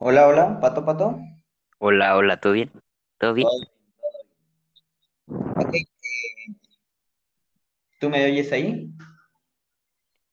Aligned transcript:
Hola, 0.00 0.28
hola, 0.28 0.60
Pato, 0.60 0.84
Pato. 0.84 1.18
Hola, 1.78 2.16
hola, 2.16 2.38
¿todo 2.38 2.52
bien? 2.52 2.70
¿Todo 3.18 3.34
bien? 3.34 3.48
Eh, 5.72 5.84
¿tú 7.98 8.08
me 8.08 8.24
oyes 8.24 8.52
ahí? 8.52 8.92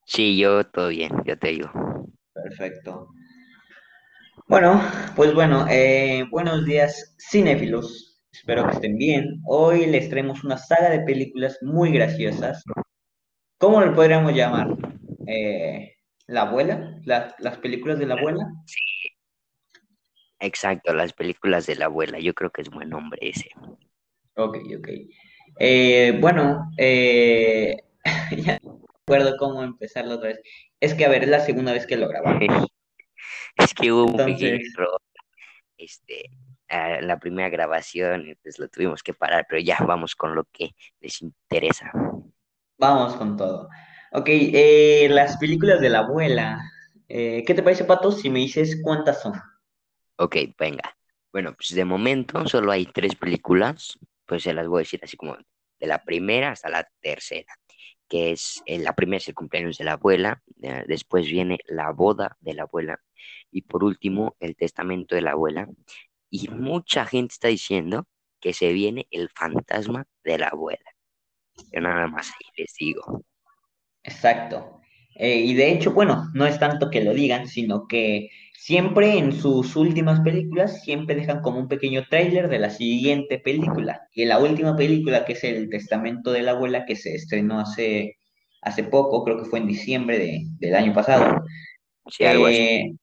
Sí, 0.06 0.38
yo 0.38 0.64
todo 0.68 0.90
bien, 0.90 1.12
yo 1.26 1.38
te 1.40 1.48
digo. 1.48 1.72
Perfecto. 2.32 3.08
Bueno, 4.48 4.80
pues 5.16 5.34
bueno, 5.34 5.66
eh, 5.68 6.26
buenos 6.30 6.64
días, 6.64 7.16
cinéfilos. 7.18 8.22
Espero 8.32 8.68
que 8.68 8.74
estén 8.74 8.98
bien. 8.98 9.42
Hoy 9.48 9.88
les 9.88 10.10
traemos 10.10 10.44
una 10.44 10.58
saga 10.58 10.92
de 10.92 11.00
películas 11.00 11.58
muy 11.64 11.92
graciosas. 11.92 12.64
¿Cómo 13.66 13.82
le 13.82 13.90
podríamos 13.94 14.32
llamar? 14.32 14.68
Eh, 15.26 15.96
¿La 16.28 16.42
abuela? 16.42 17.00
¿La- 17.04 17.36
las 17.40 17.58
películas 17.58 17.98
de 17.98 18.06
la 18.06 18.14
abuela? 18.14 18.46
Exacto, 20.40 20.94
las 20.94 21.14
películas 21.14 21.66
de 21.66 21.76
la 21.76 21.86
abuela, 21.86 22.20
yo 22.20 22.36
creo 22.36 22.52
que 22.52 22.62
es 22.62 22.70
buen 22.70 22.90
nombre 22.90 23.18
ese. 23.28 23.50
Ok, 24.36 24.58
ok. 24.78 24.88
Eh, 25.58 26.16
bueno, 26.22 26.70
eh, 26.78 27.76
ya 28.38 28.60
no 28.62 28.82
recuerdo 29.00 29.36
cómo 29.38 29.64
empezarlo 29.64 30.14
otra 30.18 30.28
vez. 30.28 30.42
Es 30.80 30.94
que, 30.94 31.06
a 31.06 31.10
ver, 31.10 31.24
es 31.24 31.30
la 31.30 31.40
segunda 31.40 31.74
vez 31.74 31.88
que 31.88 31.98
lo 31.98 32.08
grabamos. 32.08 32.40
Es 33.58 33.74
que 33.74 33.92
hubo 33.92 34.06
un 34.06 34.18
pequeño 34.18 34.60
error, 34.76 35.02
este, 35.76 36.30
a 36.68 37.02
la 37.02 37.18
primera 37.18 37.50
grabación, 37.50 38.28
y 38.30 38.36
pues 38.36 38.60
lo 38.60 38.68
tuvimos 38.68 39.02
que 39.02 39.16
parar, 39.16 39.48
pero 39.50 39.60
ya 39.60 39.80
vamos 39.80 40.16
con 40.16 40.36
lo 40.36 40.44
que 40.52 40.76
les 41.00 41.20
interesa. 41.24 41.92
Vamos 42.78 43.16
con 43.16 43.38
todo. 43.38 43.70
Ok, 44.12 44.28
eh, 44.30 45.08
las 45.10 45.38
películas 45.38 45.80
de 45.82 45.90
la 45.90 46.00
abuela. 46.00 46.62
Eh, 47.08 47.44
¿qué 47.46 47.54
te 47.54 47.64
parece, 47.64 47.86
Pato, 47.86 48.12
si 48.12 48.30
me 48.30 48.40
dices 48.40 48.80
cuántas 48.84 49.22
son? 49.22 49.34
Ok, 50.18 50.38
venga. 50.58 50.96
Bueno, 51.32 51.54
pues 51.54 51.76
de 51.76 51.86
momento 51.86 52.48
solo 52.48 52.72
hay 52.72 52.86
tres 52.86 53.16
películas, 53.16 54.00
pues 54.26 54.44
se 54.44 54.54
las 54.54 54.68
voy 54.68 54.80
a 54.80 54.84
decir 54.84 55.02
así 55.04 55.18
como 55.18 55.36
de 55.36 55.88
la 55.88 56.04
primera 56.04 56.52
hasta 56.52 56.70
la 56.70 56.88
tercera, 57.02 57.54
que 58.08 58.32
es, 58.32 58.62
eh, 58.66 58.80
la 58.80 58.94
primera 58.94 59.18
es 59.18 59.28
el 59.28 59.36
cumpleaños 59.36 59.78
de 59.78 59.84
la 59.84 59.94
abuela, 59.94 60.42
después 60.88 61.28
viene 61.28 61.60
la 61.68 61.92
boda 61.92 62.38
de 62.40 62.54
la 62.54 62.64
abuela 62.64 63.00
y 63.52 63.64
por 63.64 63.84
último 63.84 64.36
el 64.40 64.56
testamento 64.56 65.16
de 65.16 65.22
la 65.22 65.32
abuela. 65.32 65.68
Y 66.30 66.48
mucha 66.50 67.06
gente 67.06 67.34
está 67.34 67.50
diciendo 67.50 68.08
que 68.40 68.54
se 68.54 68.72
viene 68.74 69.08
el 69.12 69.30
fantasma 69.30 70.08
de 70.24 70.38
la 70.38 70.48
abuela. 70.48 70.95
Yo 71.72 71.82
nada 71.82 72.08
más 72.08 72.28
ahí 72.32 72.52
les 72.58 72.74
digo. 72.80 73.22
Exacto. 74.04 74.82
Eh, 75.16 75.38
y 75.40 75.54
de 75.54 75.72
hecho, 75.72 75.94
bueno, 75.94 76.30
no 76.34 76.46
es 76.46 76.60
tanto 76.60 76.90
que 76.90 77.04
lo 77.04 77.14
digan, 77.14 77.48
sino 77.48 77.88
que 77.88 78.30
siempre 78.54 79.18
en 79.18 79.32
sus 79.32 79.76
últimas 79.76 80.20
películas, 80.22 80.82
siempre 80.84 81.16
dejan 81.16 81.42
como 81.42 81.60
un 81.60 81.68
pequeño 81.68 82.04
tráiler 82.10 82.50
de 82.50 82.60
la 82.60 82.70
siguiente 82.70 83.40
película. 83.40 84.02
Y 84.14 84.24
en 84.24 84.30
la 84.30 84.40
última 84.40 84.76
película, 84.76 85.26
que 85.26 85.34
es 85.34 85.44
El 85.44 85.70
Testamento 85.70 86.32
de 86.32 86.42
la 86.44 86.52
Abuela, 86.52 86.86
que 86.86 86.96
se 86.96 87.16
estrenó 87.16 87.60
hace, 87.60 88.18
hace 88.62 88.84
poco, 88.84 89.24
creo 89.24 89.38
que 89.42 89.46
fue 89.50 89.60
en 89.60 89.68
diciembre 89.68 90.20
de- 90.20 90.42
del 90.60 90.76
año 90.76 90.94
pasado, 90.94 91.44
Sí, 92.08 92.26
algo 92.26 92.46
así. 92.48 92.68
eh, 92.68 92.94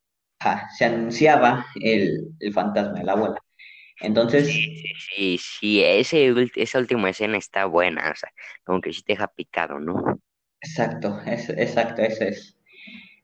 ah, 0.41 0.69
se 0.77 0.85
anunciaba 0.85 1.65
el, 1.81 2.29
el 2.39 2.53
fantasma 2.53 2.99
de 2.99 3.05
la 3.05 3.13
abuela. 3.13 3.37
Entonces, 4.01 4.69
sí, 4.85 4.93
sí, 5.15 5.37
sí, 5.37 5.83
ese, 5.83 6.33
esa 6.55 6.79
última 6.79 7.09
escena 7.09 7.37
está 7.37 7.65
buena, 7.65 8.11
o 8.11 8.15
sea, 8.15 8.31
como 8.63 8.81
que 8.81 8.93
sí 8.93 9.03
te 9.03 9.13
deja 9.13 9.27
picado, 9.27 9.79
¿no? 9.79 10.19
exacto, 10.61 11.19
es, 11.25 11.49
exacto, 11.49 12.01
eso 12.01 12.23
es. 12.25 12.57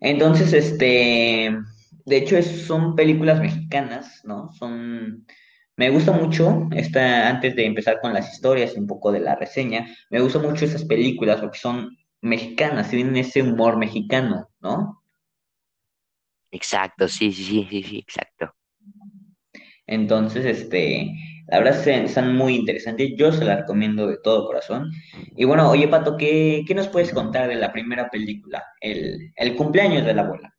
Entonces, 0.01 0.53
este, 0.53 1.57
de 2.05 2.17
hecho, 2.17 2.37
es- 2.37 2.65
son 2.67 2.95
películas 2.95 3.39
mexicanas, 3.41 4.21
¿no? 4.25 4.51
Son, 4.53 5.25
me 5.77 5.89
gusta 5.91 6.11
mucho, 6.13 6.69
esta, 6.75 7.29
antes 7.29 7.55
de 7.57 7.65
empezar 7.67 8.01
con 8.01 8.13
las 8.13 8.33
historias 8.33 8.75
y 8.75 8.79
un 8.79 8.87
poco 8.87 9.11
de 9.11 9.21
la 9.21 9.35
reseña, 9.35 9.87
me 10.11 10.21
gustan 10.21 10.43
mucho 10.43 10.65
esas 10.65 10.85
películas 10.85 11.41
porque 11.41 11.59
son 11.59 11.97
mexicanas, 12.21 12.89
tienen 12.91 13.17
ese 13.17 13.41
humor 13.43 13.77
mexicano, 13.77 14.49
¿no? 14.61 15.03
Exacto, 16.51 17.07
sí, 17.07 17.31
sí, 17.31 17.43
sí, 17.43 17.67
sí, 17.69 17.83
sí, 17.83 17.97
exacto. 17.99 18.53
Entonces, 19.91 20.45
este, 20.45 21.11
la 21.47 21.59
verdad 21.59 21.87
están 21.87 22.35
muy 22.35 22.55
interesantes, 22.55 23.13
yo 23.17 23.31
se 23.31 23.43
las 23.43 23.61
recomiendo 23.61 24.05
de 24.05 24.19
todo 24.23 24.45
corazón. 24.45 24.91
Y 25.35 25.45
bueno, 25.45 25.67
oye, 25.67 25.87
Pato, 25.87 26.15
¿qué, 26.15 26.63
qué 26.67 26.75
nos 26.75 26.87
puedes 26.89 27.11
contar 27.11 27.49
de 27.49 27.55
la 27.55 27.71
primera 27.71 28.07
película, 28.11 28.63
el, 28.81 29.31
el 29.35 29.55
cumpleaños 29.55 30.05
de 30.05 30.13
la 30.13 30.21
abuela? 30.21 30.55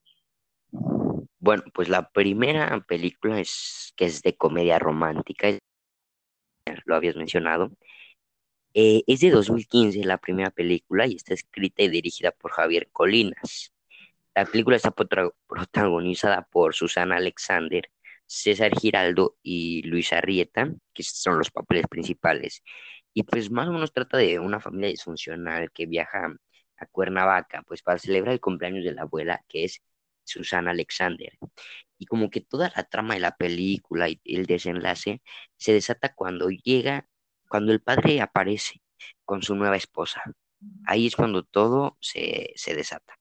Bueno, 1.39 1.63
pues 1.73 1.89
la 1.89 2.11
primera 2.11 2.81
película 2.89 3.39
es 3.39 3.93
que 3.95 4.07
es 4.07 4.21
de 4.23 4.37
comedia 4.37 4.81
romántica, 4.81 5.57
lo 6.85 6.97
habías 6.97 7.15
mencionado. 7.15 7.71
Eh, 8.75 9.05
es 9.07 9.21
de 9.21 9.31
2015 9.31 10.05
la 10.05 10.19
primera 10.19 10.51
película 10.51 11.07
y 11.07 11.15
está 11.15 11.35
escrita 11.35 11.85
y 11.85 11.89
dirigida 11.89 12.33
por 12.33 12.51
Javier 12.51 12.89
Colinas. 12.91 13.73
La 14.35 14.45
película 14.45 14.77
está 14.77 14.91
protagonizada 14.91 16.49
por 16.51 16.75
Susana 16.75 17.17
Alexander, 17.17 17.89
César 18.31 18.71
Giraldo 18.79 19.37
y 19.43 19.83
Luis 19.83 20.13
Arrieta, 20.13 20.73
que 20.95 21.03
son 21.03 21.37
los 21.39 21.51
papeles 21.51 21.87
principales. 21.89 22.63
Y 23.13 23.25
pues 23.25 23.51
más 23.51 23.67
o 23.69 23.73
menos 23.73 23.93
trata 23.93 24.19
de 24.19 24.39
una 24.39 24.61
familia 24.61 24.91
disfuncional 24.91 25.73
que 25.73 25.87
viaja 25.87 26.33
a 26.77 26.87
Cuernavaca, 26.87 27.65
pues 27.67 27.83
para 27.83 27.99
celebrar 27.99 28.35
el 28.35 28.41
cumpleaños 28.41 28.85
de 28.85 28.93
la 28.93 29.03
abuela, 29.03 29.45
que 29.49 29.65
es 29.65 29.83
Susana 30.23 30.71
Alexander. 30.71 31.37
Y 31.99 32.07
como 32.07 32.31
que 32.31 32.41
toda 32.41 32.73
la 32.77 32.85
trama 32.85 33.15
de 33.15 33.21
la 33.21 33.37
película 33.37 34.09
y 34.09 34.21
el 34.25 34.47
desenlace 34.47 35.23
se 35.57 35.73
desata 35.73 36.15
cuando 36.15 36.51
llega, 36.51 37.09
cuando 37.49 37.73
el 37.73 37.81
padre 37.83 38.21
aparece 38.21 38.81
con 39.25 39.43
su 39.43 39.57
nueva 39.57 39.77
esposa. 39.77 40.23
Ahí 40.87 41.09
es 41.09 41.17
cuando 41.17 41.43
todo 41.43 41.97
se, 42.01 42.53
se 42.55 42.77
desata. 42.77 43.19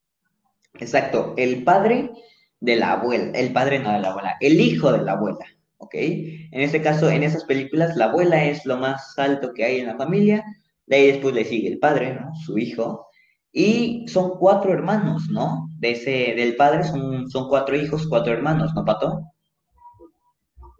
Exacto, 0.75 1.33
el 1.35 1.63
padre 1.63 2.11
de 2.59 2.75
la 2.75 2.93
abuela, 2.93 3.37
el 3.37 3.53
padre 3.53 3.79
no 3.79 3.91
de 3.91 3.99
la 3.99 4.09
abuela, 4.09 4.35
el 4.39 4.59
hijo 4.59 4.91
de 4.91 5.03
la 5.03 5.13
abuela, 5.13 5.45
¿ok? 5.77 5.95
En 5.95 6.61
este 6.61 6.81
caso, 6.81 7.09
en 7.09 7.23
esas 7.23 7.45
películas, 7.45 7.95
la 7.95 8.05
abuela 8.05 8.45
es 8.45 8.65
lo 8.65 8.77
más 8.77 9.17
alto 9.17 9.53
que 9.53 9.63
hay 9.63 9.79
en 9.79 9.87
la 9.87 9.97
familia, 9.97 10.43
de 10.85 10.95
ahí 10.95 11.07
después 11.07 11.33
le 11.35 11.45
sigue 11.45 11.69
el 11.69 11.79
padre, 11.79 12.15
¿no? 12.15 12.33
Su 12.35 12.57
hijo, 12.57 13.09
y 13.51 14.05
son 14.07 14.37
cuatro 14.37 14.73
hermanos, 14.73 15.29
¿no? 15.29 15.69
De 15.79 15.91
ese, 15.91 16.33
del 16.35 16.55
padre 16.55 16.83
son, 16.83 17.29
son 17.29 17.49
cuatro 17.49 17.75
hijos, 17.75 18.07
cuatro 18.07 18.33
hermanos, 18.33 18.71
¿no, 18.75 18.85
Pato? 18.85 19.23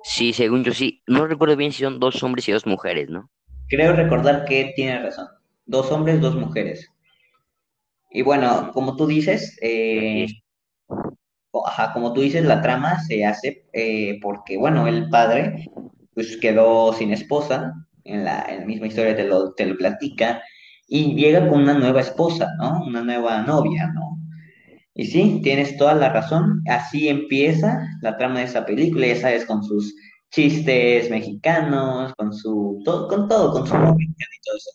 Sí, 0.03 0.34
según 0.34 0.63
yo 0.63 0.73
sí, 0.73 1.01
no 1.07 1.28
recuerdo 1.28 1.56
bien 1.56 1.72
si 1.72 1.84
son 1.84 2.00
dos 2.00 2.22
hombres 2.23 2.47
y 2.47 2.51
dos 2.51 2.66
mujeres, 2.66 3.09
¿no? 3.09 3.29
Creo 3.67 3.94
recordar 3.94 4.46
que 4.46 4.73
tiene 4.75 5.00
razón, 5.01 5.28
dos 5.66 5.91
hombres, 5.91 6.22
dos 6.22 6.35
mujeres. 6.35 6.88
Y 8.11 8.22
bueno, 8.22 8.72
como 8.73 8.96
tú 8.96 9.06
dices, 9.06 9.57
eh, 9.61 10.28
ajá, 11.66 11.94
como 11.94 12.14
tú 12.14 12.22
dices, 12.22 12.44
la 12.46 12.62
trama 12.62 13.00
se 13.00 13.26
hace 13.26 13.66
eh, 13.74 14.20
porque, 14.22 14.58
bueno, 14.58 14.88
el 14.88 15.10
padre 15.10 15.70
pues 16.14 16.38
quedó 16.38 16.94
sin 16.94 17.14
esposa, 17.14 17.74
en 18.04 18.26
la, 18.26 18.46
en 18.50 18.62
la 18.62 18.66
misma 18.66 18.88
historia 18.88 19.16
te 19.16 19.24
lo, 19.24 19.54
te 19.54 19.66
lo 19.66 19.78
platica, 19.78 20.42
y 20.88 21.16
llega 21.16 21.48
con 21.48 21.62
una 21.62 21.74
nueva 21.74 22.02
esposa, 22.02 22.50
¿no? 22.58 22.84
Una 22.84 23.04
nueva 23.04 23.42
novia, 23.44 23.88
¿no? 23.94 24.18
Y 24.94 25.06
sí, 25.06 25.40
tienes 25.44 25.78
toda 25.78 25.94
la 25.96 26.09
razón, 26.09 26.62
así 26.68 27.08
empieza 27.08 27.88
la 28.02 28.18
trama 28.18 28.40
de 28.40 28.46
esa 28.46 28.66
película, 28.66 29.08
ya 29.08 29.16
sabes, 29.16 29.46
con 29.46 29.64
sus 29.64 29.96
chistes 30.30 31.09
mexicanos, 31.09 32.14
con 32.18 32.34
su, 32.34 32.82
todo, 32.84 33.08
con 33.08 33.28
todo, 33.28 33.54
con 33.54 33.66
su 33.66 33.76
humor 33.76 33.96
mexicano 33.96 34.32
y 34.36 34.42
todo 34.46 34.58
eso. 34.58 34.72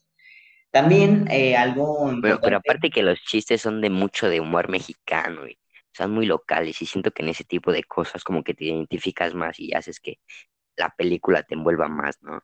También 0.71 1.27
eh, 1.31 1.57
algo 1.57 2.07
pero 2.07 2.15
importante 2.15 2.55
aparte 2.57 2.91
que 2.91 3.03
los 3.03 3.21
chistes 3.21 3.60
son 3.60 3.81
de 3.81 3.91
mucho 3.91 4.28
de 4.28 4.41
humor 4.41 4.69
mexicano 4.69 5.47
y 5.47 5.59
son 5.95 6.13
muy 6.13 6.27
locales 6.27 6.83
y 6.83 6.87
siento 6.87 7.13
que 7.13 7.23
en 7.23 7.31
ese 7.31 7.45
tipo 7.45 7.73
de 7.73 7.85
cosas 7.85 8.25
como 8.25 8.45
que 8.45 8.55
te 8.55 8.67
identificas 8.67 9.35
más 9.35 9.59
y 9.61 9.73
haces 9.75 10.01
que 10.01 10.19
la 10.77 10.91
película 10.97 11.43
te 11.45 11.55
envuelva 11.55 11.89
más, 11.89 12.23
¿no? 12.23 12.43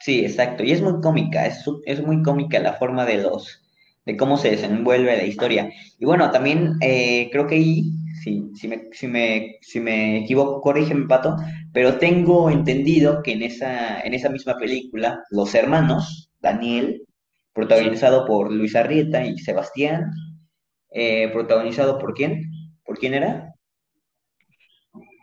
Sí, 0.00 0.24
exacto. 0.24 0.64
Y 0.64 0.72
es 0.72 0.82
muy 0.82 1.00
cómica, 1.00 1.46
es, 1.46 1.64
es 1.86 2.02
muy 2.04 2.22
cómica 2.22 2.58
la 2.58 2.74
forma 2.74 3.04
de 3.06 3.18
los, 3.18 3.62
de 4.04 4.16
cómo 4.16 4.36
se 4.36 4.50
desenvuelve 4.50 5.16
la 5.16 5.24
historia. 5.24 5.70
Y 5.98 6.04
bueno, 6.04 6.30
también 6.32 6.74
eh, 6.80 7.28
creo 7.30 7.46
que 7.46 7.54
ahí, 7.54 7.84
si, 8.22 8.50
si 8.54 8.66
me, 8.68 8.88
si 8.92 9.06
me, 9.06 9.56
si 9.60 9.78
me 9.80 10.18
equivoco, 10.18 10.60
corrígeme, 10.60 11.06
Pato, 11.06 11.36
pero 11.72 11.98
tengo 11.98 12.50
entendido 12.50 13.22
que 13.22 13.32
en 13.32 13.42
esa, 13.42 14.00
en 14.00 14.14
esa 14.14 14.28
misma 14.30 14.56
película, 14.58 15.22
los 15.30 15.54
hermanos, 15.54 16.30
Daniel, 16.40 17.04
Sí. 17.72 17.86
protagonizado 17.86 18.26
por 18.26 18.52
Luis 18.52 18.74
Arrieta 18.74 19.24
y 19.24 19.38
Sebastián, 19.38 20.10
eh, 20.90 21.28
protagonizado 21.32 21.98
por 21.98 22.14
quién? 22.14 22.51
¿Por 22.92 22.98
quién 22.98 23.14
era? 23.14 23.54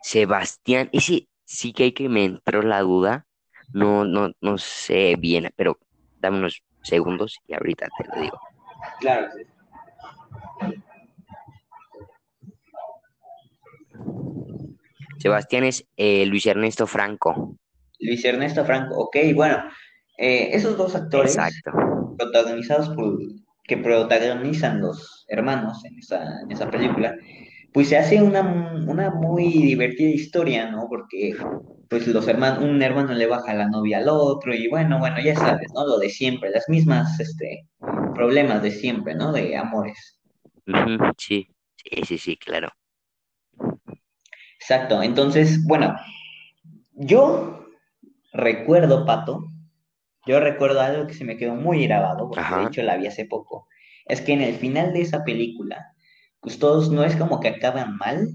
Sebastián, 0.01 0.89
ese 0.91 1.27
sí 1.45 1.71
que 1.71 1.83
hay 1.83 1.91
que 1.91 2.09
me 2.09 2.25
entró 2.25 2.63
la 2.63 2.79
duda, 2.79 3.27
no, 3.73 4.05
no, 4.05 4.31
no 4.41 4.57
sé 4.57 5.15
bien, 5.19 5.51
pero 5.55 5.77
dame 6.17 6.39
unos 6.39 6.63
segundos 6.81 7.37
y 7.45 7.53
ahorita 7.53 7.87
te 7.95 8.07
lo 8.07 8.21
digo. 8.23 8.39
Claro, 8.99 9.27
sí. 9.37 9.43
Sebastián 15.19 15.63
es 15.65 15.85
eh, 15.95 16.25
Luis 16.25 16.47
Ernesto 16.47 16.87
Franco. 16.87 17.55
Luis 17.99 18.25
Ernesto 18.25 18.65
Franco, 18.65 18.95
ok, 18.97 19.17
bueno, 19.35 19.63
eh, 20.17 20.49
esos 20.53 20.75
dos 20.75 20.95
actores 20.95 21.35
Exacto. 21.35 22.15
protagonizados 22.17 22.89
por, 22.89 23.19
que 23.69 23.77
protagonizan 23.77 24.81
los 24.81 25.23
hermanos 25.29 25.85
en 25.85 25.99
esa, 25.99 26.41
en 26.41 26.51
esa 26.51 26.69
película, 26.71 27.15
pues 27.73 27.89
se 27.89 27.97
hace 27.97 28.21
una, 28.21 28.41
una 28.87 29.11
muy 29.11 29.51
divertida 29.51 30.09
historia, 30.09 30.69
¿no? 30.69 30.87
Porque 30.89 31.35
pues 31.89 32.07
los 32.07 32.27
hermanos, 32.27 32.63
un 32.63 32.81
hermano 32.81 33.13
le 33.13 33.25
baja 33.25 33.53
la 33.53 33.67
novia 33.67 33.97
al 33.97 34.09
otro 34.09 34.53
y 34.53 34.67
bueno, 34.67 34.99
bueno, 34.99 35.17
ya 35.19 35.35
sabes, 35.35 35.71
¿no? 35.73 35.85
Lo 35.85 35.97
de 35.97 36.09
siempre, 36.09 36.51
las 36.51 36.69
mismas, 36.69 37.19
este, 37.19 37.67
problemas 38.13 38.61
de 38.61 38.71
siempre, 38.71 39.15
¿no? 39.15 39.31
De 39.31 39.57
amores. 39.57 40.19
Sí, 41.17 41.47
sí, 41.77 42.01
sí, 42.05 42.17
sí, 42.17 42.37
claro. 42.37 42.69
Exacto, 44.59 45.01
entonces, 45.01 45.65
bueno, 45.65 45.95
yo 46.93 47.65
recuerdo, 48.33 49.05
Pato, 49.05 49.47
yo 50.27 50.39
recuerdo 50.39 50.81
algo 50.81 51.07
que 51.07 51.15
se 51.15 51.25
me 51.25 51.37
quedó 51.37 51.55
muy 51.55 51.87
grabado, 51.87 52.29
porque 52.29 52.55
de 52.55 52.67
hecho 52.67 52.83
la 52.83 52.97
vi 52.97 53.07
hace 53.07 53.25
poco, 53.25 53.67
es 54.05 54.21
que 54.21 54.33
en 54.33 54.41
el 54.41 54.55
final 54.55 54.93
de 54.93 55.01
esa 55.01 55.23
película, 55.23 55.93
pues 56.41 56.59
todos 56.59 56.89
no 56.91 57.03
es 57.03 57.15
como 57.15 57.39
que 57.39 57.49
acaban 57.49 57.97
mal, 57.97 58.29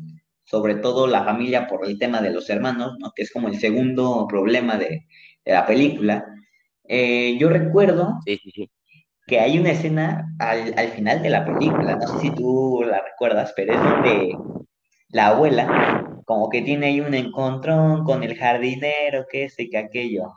sobre 0.44 0.76
todo 0.76 1.06
la 1.06 1.24
familia 1.24 1.66
por 1.68 1.86
el 1.86 1.98
tema 1.98 2.20
de 2.22 2.30
los 2.32 2.50
hermanos, 2.50 2.94
¿no? 3.00 3.12
Que 3.14 3.22
es 3.22 3.32
como 3.32 3.48
el 3.48 3.58
segundo 3.60 4.26
problema 4.28 4.76
de, 4.78 5.06
de 5.44 5.52
la 5.52 5.66
película. 5.66 6.26
Eh, 6.84 7.36
yo 7.38 7.48
recuerdo 7.50 8.14
Sí, 8.24 8.38
sí, 8.42 8.50
sí. 8.52 8.70
que 9.26 9.40
hay 9.40 9.58
una 9.58 9.70
escena 9.72 10.26
al, 10.38 10.74
al 10.78 10.88
final 10.90 11.22
de 11.22 11.30
la 11.30 11.44
película, 11.44 11.96
no 11.96 12.06
sé 12.08 12.18
si 12.20 12.34
tú 12.34 12.82
la 12.86 13.02
recuerdas, 13.02 13.52
pero 13.56 13.74
es 13.74 13.82
donde 13.82 14.36
la 15.08 15.28
abuela 15.28 16.06
como 16.26 16.48
que 16.50 16.62
tiene 16.62 16.86
ahí 16.88 17.00
un 17.00 17.14
encontrón 17.14 18.04
con 18.04 18.22
el 18.22 18.36
jardinero, 18.36 19.26
que 19.30 19.44
este, 19.44 19.68
que 19.70 19.78
aquello. 19.78 20.32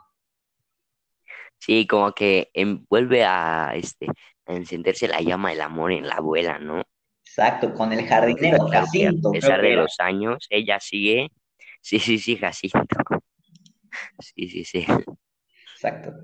Sí, 1.58 1.86
como 1.86 2.12
que 2.14 2.50
vuelve 2.88 3.24
a, 3.24 3.72
este, 3.74 4.06
a 4.46 4.54
encenderse 4.54 5.08
la 5.08 5.20
llama 5.20 5.50
del 5.50 5.60
amor 5.62 5.92
en 5.92 6.06
la 6.08 6.14
abuela, 6.16 6.58
¿no? 6.58 6.82
Exacto, 7.38 7.72
con 7.72 7.92
el 7.92 8.04
jardinero, 8.04 8.66
a 8.66 8.68
Jacinto, 8.68 9.30
creo 9.30 9.40
pesar 9.40 9.62
de 9.62 9.76
los 9.76 9.94
años, 10.00 10.44
ella 10.50 10.80
sigue. 10.80 11.30
Sí, 11.80 12.00
sí, 12.00 12.18
sí, 12.18 12.36
Jacinto. 12.36 12.80
Sí, 14.18 14.48
sí, 14.48 14.64
sí. 14.64 14.84
Exacto. 15.72 16.14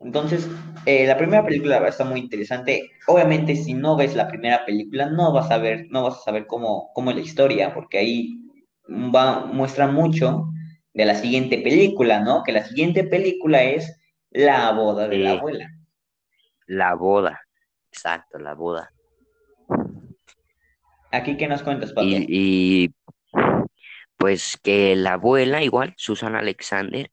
Entonces, 0.00 0.48
eh, 0.86 1.04
la 1.04 1.18
primera 1.18 1.44
película 1.44 1.80
va 1.80 1.86
a 1.86 1.88
estar 1.88 2.06
muy 2.06 2.20
interesante. 2.20 2.92
Obviamente, 3.08 3.56
si 3.56 3.74
no 3.74 3.96
ves 3.96 4.14
la 4.14 4.28
primera 4.28 4.64
película, 4.64 5.06
no 5.06 5.32
vas 5.32 5.50
a 5.50 5.58
ver, 5.58 5.86
no 5.90 6.04
vas 6.04 6.18
a 6.18 6.22
saber 6.22 6.46
cómo, 6.46 6.92
cómo 6.94 7.10
es 7.10 7.16
la 7.16 7.22
historia, 7.22 7.74
porque 7.74 7.98
ahí 7.98 8.38
va, 8.88 9.46
muestra 9.46 9.88
mucho 9.88 10.44
de 10.94 11.04
la 11.04 11.16
siguiente 11.16 11.58
película, 11.58 12.20
¿no? 12.20 12.44
Que 12.44 12.52
la 12.52 12.64
siguiente 12.64 13.02
película 13.02 13.64
es 13.64 14.00
La 14.30 14.70
boda 14.70 15.08
de 15.08 15.18
la 15.18 15.32
abuela. 15.32 15.68
la 16.66 16.94
boda. 16.94 17.40
Exacto, 17.90 18.38
la 18.38 18.54
boda. 18.54 18.91
Aquí, 21.12 21.36
¿qué 21.36 21.46
nos 21.46 21.62
cuentas, 21.62 21.92
Pato? 21.92 22.06
Y, 22.08 22.26
y 22.28 22.94
pues 24.16 24.58
que 24.62 24.96
la 24.96 25.14
abuela, 25.14 25.62
igual, 25.62 25.94
Susana 25.96 26.38
Alexander, 26.38 27.10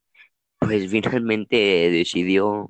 pues 0.60 0.90
finalmente 0.92 1.90
decidió 1.92 2.68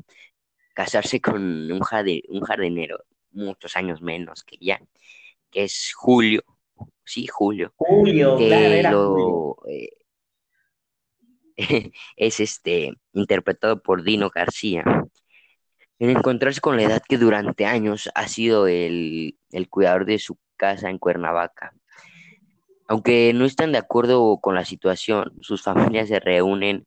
casarse 0.74 1.20
con 1.22 1.72
un, 1.72 1.80
jade- 1.82 2.24
un 2.30 2.42
jardinero 2.42 3.00
muchos 3.32 3.76
años 3.76 4.02
menos 4.02 4.44
que 4.44 4.58
ella, 4.60 4.82
que 5.52 5.64
es 5.66 5.94
Julio, 5.96 6.42
sí, 7.04 7.28
Julio, 7.28 7.74
Julio, 7.76 8.38
claro, 8.38 8.38
que 8.38 8.84
Julio. 8.84 8.92
lo 8.92 9.58
eh, 9.70 9.90
es 12.16 12.40
este 12.40 12.94
interpretado 13.14 13.82
por 13.82 14.04
Dino 14.04 14.30
García. 14.30 14.84
En 16.00 16.10
encontrarse 16.12 16.62
con 16.62 16.78
la 16.78 16.84
edad 16.84 17.02
que 17.08 17.18
durante 17.18 17.66
años 17.66 18.10
ha 18.16 18.28
sido 18.30 18.68
el, 18.68 19.38
el 19.52 19.68
cuidador 19.70 20.06
de 20.06 20.18
su 20.18 20.38
casa 20.60 20.92
en 20.92 21.00
Cuernavaca. 21.00 21.74
Aunque 22.90 23.32
no 23.34 23.46
están 23.46 23.72
de 23.72 23.78
acuerdo 23.78 24.40
con 24.42 24.56
la 24.56 24.66
situación, 24.66 25.32
sus 25.42 25.62
familias 25.64 26.10
se 26.10 26.20
reúnen 26.20 26.86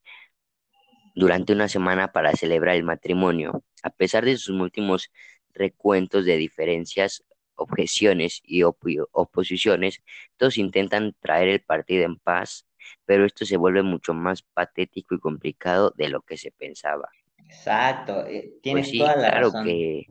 durante 1.14 1.52
una 1.52 1.68
semana 1.68 2.12
para 2.12 2.32
celebrar 2.32 2.76
el 2.76 2.84
matrimonio. 2.84 3.64
A 3.82 3.90
pesar 3.90 4.24
de 4.24 4.36
sus 4.36 4.58
últimos 4.60 5.10
recuentos 5.54 6.24
de 6.24 6.36
diferencias, 6.36 7.24
objeciones 7.54 8.40
y 8.44 8.62
oposiciones, 8.64 10.02
todos 10.36 10.58
intentan 10.58 11.14
traer 11.20 11.48
el 11.48 11.62
partido 11.62 12.04
en 12.04 12.16
paz, 12.18 12.66
pero 13.04 13.24
esto 13.26 13.44
se 13.44 13.56
vuelve 13.56 13.82
mucho 13.82 14.14
más 14.14 14.42
patético 14.42 15.14
y 15.14 15.20
complicado 15.20 15.92
de 15.96 16.08
lo 16.08 16.22
que 16.22 16.36
se 16.36 16.50
pensaba. 16.52 17.08
Exacto, 17.38 18.26
eh, 18.26 18.58
Pues 18.68 18.88
tienes 18.88 18.96
toda 18.96 19.14
sí, 19.14 19.16
la 19.16 19.30
claro 19.30 19.30
razón. 19.30 19.62
que, 19.62 20.06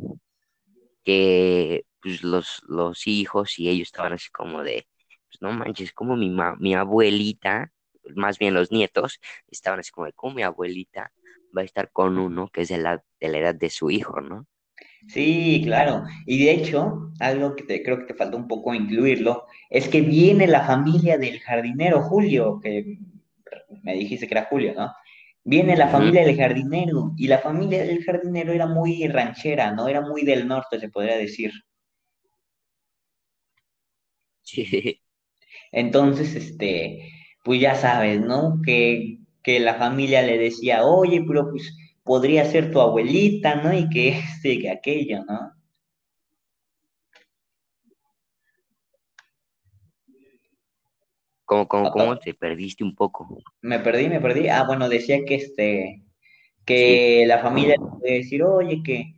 que 1.04 1.86
pues 2.02 2.24
los, 2.24 2.64
los 2.68 3.08
hijos 3.08 3.60
y 3.60 3.70
ellos 3.70 3.88
estaban 3.90 4.14
así 4.14 4.30
como 4.32 4.64
de, 4.64 4.88
pues 5.28 5.42
no 5.42 5.52
manches, 5.54 5.94
como 5.94 6.16
mi, 6.18 6.30
ma- 6.30 6.56
mi 6.60 6.76
abuelita, 6.76 7.72
más 8.16 8.40
bien 8.40 8.54
los 8.54 8.72
nietos, 8.72 9.20
estaban 9.48 9.80
así 9.80 9.92
como 9.92 10.08
de, 10.08 10.14
como 10.14 10.36
mi 10.36 10.44
abuelita 10.44 11.12
va 11.56 11.62
a 11.62 11.66
estar 11.66 11.92
con 11.92 12.18
uno 12.18 12.50
que 12.50 12.62
es 12.62 12.70
de 12.70 12.78
la, 12.80 13.04
de 13.20 13.28
la 13.30 13.38
edad 13.40 13.56
de 13.56 13.70
su 13.70 13.92
hijo, 13.92 14.22
¿no? 14.22 14.48
Sí, 15.08 15.62
claro. 15.66 16.04
Y 16.26 16.44
de 16.46 16.52
hecho, 16.52 17.12
algo 17.20 17.56
que 17.56 17.64
te, 17.64 17.84
creo 17.84 17.98
que 18.00 18.06
te 18.06 18.14
faltó 18.14 18.38
un 18.38 18.48
poco 18.48 18.74
incluirlo, 18.74 19.46
es 19.70 19.90
que 19.90 20.02
viene 20.02 20.48
la 20.48 20.66
familia 20.66 21.18
del 21.18 21.40
jardinero 21.42 22.02
Julio, 22.04 22.60
que 22.62 22.98
me 23.84 23.96
dijiste 23.96 24.28
que 24.28 24.34
era 24.36 24.46
Julio, 24.50 24.74
¿no? 24.76 24.94
Viene 25.44 25.78
la 25.78 25.88
familia 25.90 26.26
del 26.26 26.36
jardinero, 26.38 27.14
y 27.18 27.28
la 27.28 27.38
familia 27.40 27.84
del 27.86 28.04
jardinero 28.04 28.54
era 28.54 28.66
muy 28.68 29.08
ranchera, 29.08 29.72
¿no? 29.72 29.88
Era 29.88 30.02
muy 30.02 30.24
del 30.24 30.48
norte, 30.48 30.80
se 30.80 30.90
podría 30.90 31.18
decir. 31.18 31.52
Sí, 34.44 34.64
Entonces, 35.72 36.36
este, 36.36 37.10
pues 37.44 37.62
ya 37.62 37.76
sabes, 37.76 38.22
¿no? 38.22 38.62
Que, 38.66 39.20
que 39.44 39.60
la 39.60 39.76
familia 39.76 40.22
le 40.24 40.38
decía, 40.38 40.86
oye, 40.86 41.24
pero 41.28 41.50
pues 41.52 41.76
podría 42.04 42.46
ser 42.46 42.72
tu 42.72 42.82
abuelita, 42.82 43.56
¿no? 43.64 43.74
Y 43.78 43.90
que 43.90 44.10
este, 44.20 44.60
que 44.60 44.72
aquello, 44.72 45.24
¿no? 45.26 45.52
Como, 51.52 51.68
como, 51.68 51.84
Pato, 51.84 51.94
como 51.98 52.18
te 52.18 52.34
perdiste 52.34 52.82
un 52.82 52.96
poco. 52.96 53.28
me 53.62 53.80
perdí, 53.80 54.08
me 54.08 54.22
perdí. 54.22 54.48
Ah, 54.48 54.64
bueno, 54.66 54.88
decía 54.88 55.26
que 55.26 55.36
este, 55.36 56.02
Sí, 56.60 56.64
que 56.66 57.26
la 57.28 57.40
familia 57.40 57.76
le 57.78 58.00
puede 58.00 58.14
decir, 58.20 58.42
oye, 58.44 58.82
que 58.82 59.16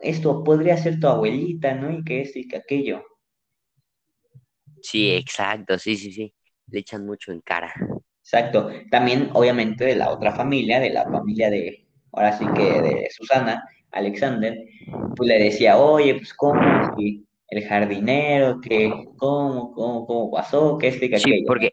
esto 0.00 0.44
podría 0.44 0.76
ser 0.76 1.00
tu 1.00 1.08
abuelita, 1.08 1.74
¿no? 1.74 1.90
Y 1.90 2.04
que 2.04 2.20
esto 2.20 2.38
y 2.38 2.46
que 2.46 2.58
aquello. 2.58 3.02
sí, 4.80 5.10
exacto, 5.10 5.76
sí, 5.76 5.96
sí, 5.96 6.12
sí. 6.12 6.32
Le 6.68 6.78
echan 6.78 7.04
mucho 7.04 7.32
en 7.32 7.40
cara. 7.40 7.74
Exacto. 8.22 8.70
También, 8.92 9.30
obviamente, 9.32 9.84
de 9.84 9.96
la 9.96 10.10
otra 10.10 10.32
familia, 10.32 10.78
de 10.78 10.90
la 10.90 11.02
familia 11.02 11.50
de, 11.50 11.84
ahora 12.12 12.38
sí 12.38 12.46
que 12.54 12.80
de 12.80 13.08
Susana, 13.10 13.64
Alexander, 13.90 14.56
pues 15.16 15.28
le 15.28 15.42
decía, 15.42 15.78
oye, 15.78 16.14
pues 16.14 16.32
cómo, 16.34 16.62
si 16.96 17.26
el 17.50 17.64
jardinero, 17.66 18.60
que 18.60 18.90
cómo, 19.16 19.72
cómo, 19.72 20.06
cómo 20.06 20.30
pasó, 20.30 20.78
que 20.78 20.88
este, 20.88 21.10
que 21.10 21.16
Sí, 21.16 21.22
aquello, 21.30 21.42
¿no? 21.42 21.46
porque 21.48 21.72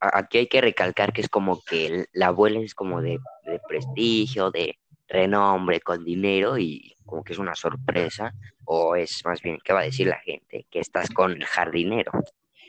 aquí 0.00 0.38
hay 0.38 0.46
que 0.46 0.60
recalcar 0.60 1.12
que 1.12 1.20
es 1.22 1.28
como 1.28 1.60
que 1.62 2.06
la 2.12 2.28
abuela 2.28 2.60
es 2.60 2.74
como 2.74 3.02
de, 3.02 3.18
de 3.44 3.60
prestigio, 3.68 4.50
de 4.50 4.76
renombre, 5.08 5.80
con 5.80 6.04
dinero 6.04 6.58
y 6.58 6.94
como 7.04 7.24
que 7.24 7.32
es 7.32 7.38
una 7.38 7.54
sorpresa, 7.54 8.32
o 8.64 8.94
es 8.96 9.22
más 9.24 9.42
bien, 9.42 9.58
¿qué 9.64 9.72
va 9.72 9.80
a 9.80 9.84
decir 9.84 10.06
la 10.06 10.20
gente? 10.20 10.66
Que 10.70 10.80
estás 10.80 11.10
con 11.10 11.32
el 11.32 11.44
jardinero. 11.44 12.12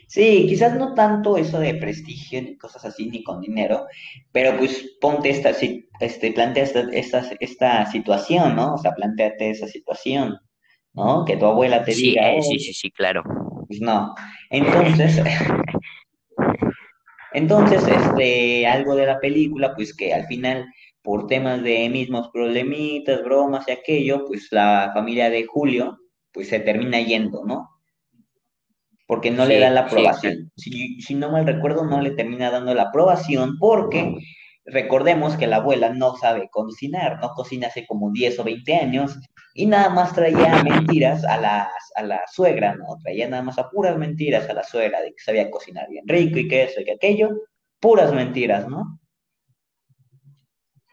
Sí, 0.08 0.46
quizás 0.48 0.74
no 0.74 0.94
tanto 0.94 1.36
eso 1.38 1.58
de 1.58 1.74
prestigio 1.74 2.42
ni 2.42 2.56
cosas 2.58 2.84
así, 2.84 3.08
ni 3.08 3.22
con 3.22 3.40
dinero, 3.40 3.86
pero 4.32 4.56
pues 4.58 4.96
ponte 5.00 5.30
esta, 5.30 5.54
si- 5.54 5.88
este, 6.00 6.32
plantea 6.32 6.64
esta, 6.64 6.80
esta, 6.92 7.30
esta 7.40 7.86
situación, 7.90 8.56
¿no? 8.56 8.74
O 8.74 8.78
sea, 8.78 8.92
planteate 8.94 9.50
esa 9.50 9.68
situación, 9.68 10.38
¿no? 10.94 11.24
Que 11.24 11.36
tu 11.36 11.46
abuela 11.46 11.84
te 11.84 11.92
Sí, 11.92 12.02
diga, 12.02 12.32
eh, 12.34 12.42
sí, 12.42 12.58
sí, 12.58 12.72
sí, 12.74 12.90
claro. 12.90 13.22
pues 13.68 13.80
no. 13.80 14.14
Entonces, 14.50 15.20
entonces, 17.32 17.86
este, 17.88 18.66
algo 18.66 18.94
de 18.94 19.06
la 19.06 19.18
película, 19.20 19.74
pues 19.74 19.94
que 19.96 20.12
al 20.14 20.26
final, 20.26 20.66
por 21.02 21.26
temas 21.26 21.62
de 21.62 21.88
mismos 21.88 22.28
problemitas, 22.32 23.22
bromas 23.24 23.66
y 23.68 23.72
aquello, 23.72 24.24
pues 24.26 24.48
la 24.50 24.90
familia 24.94 25.30
de 25.30 25.44
Julio, 25.46 25.98
pues 26.32 26.48
se 26.48 26.60
termina 26.60 27.00
yendo, 27.00 27.44
¿no? 27.44 27.68
porque 29.06 29.30
no 29.30 29.44
le 29.44 29.58
da 29.58 29.70
la 29.70 29.82
sí, 29.82 29.86
aprobación. 29.88 30.50
Si, 30.56 31.00
si 31.02 31.14
no 31.14 31.30
mal 31.30 31.46
recuerdo, 31.46 31.84
no 31.84 32.00
le 32.00 32.12
termina 32.12 32.50
dando 32.50 32.74
la 32.74 32.84
aprobación 32.84 33.58
porque 33.58 34.14
recordemos 34.64 35.36
que 35.36 35.46
la 35.46 35.56
abuela 35.56 35.92
no 35.92 36.16
sabe 36.16 36.48
cocinar, 36.50 37.18
no 37.20 37.30
cocina 37.30 37.68
hace 37.68 37.86
como 37.86 38.10
10 38.10 38.38
o 38.38 38.44
20 38.44 38.74
años 38.76 39.18
y 39.54 39.66
nada 39.66 39.90
más 39.90 40.14
traía 40.14 40.62
mentiras 40.62 41.24
a 41.24 41.38
la, 41.38 41.70
a 41.96 42.02
la 42.02 42.22
suegra, 42.30 42.74
¿no? 42.74 42.96
Traía 43.02 43.28
nada 43.28 43.42
más 43.42 43.58
a 43.58 43.68
puras 43.68 43.96
mentiras 43.96 44.48
a 44.48 44.54
la 44.54 44.62
suegra 44.62 45.00
de 45.00 45.10
que 45.10 45.22
sabía 45.22 45.50
cocinar 45.50 45.88
bien 45.88 46.06
rico 46.06 46.38
y 46.38 46.48
que 46.48 46.64
eso 46.64 46.80
y 46.80 46.84
que 46.84 46.92
aquello, 46.92 47.30
puras 47.80 48.12
mentiras, 48.12 48.68
¿no? 48.68 48.98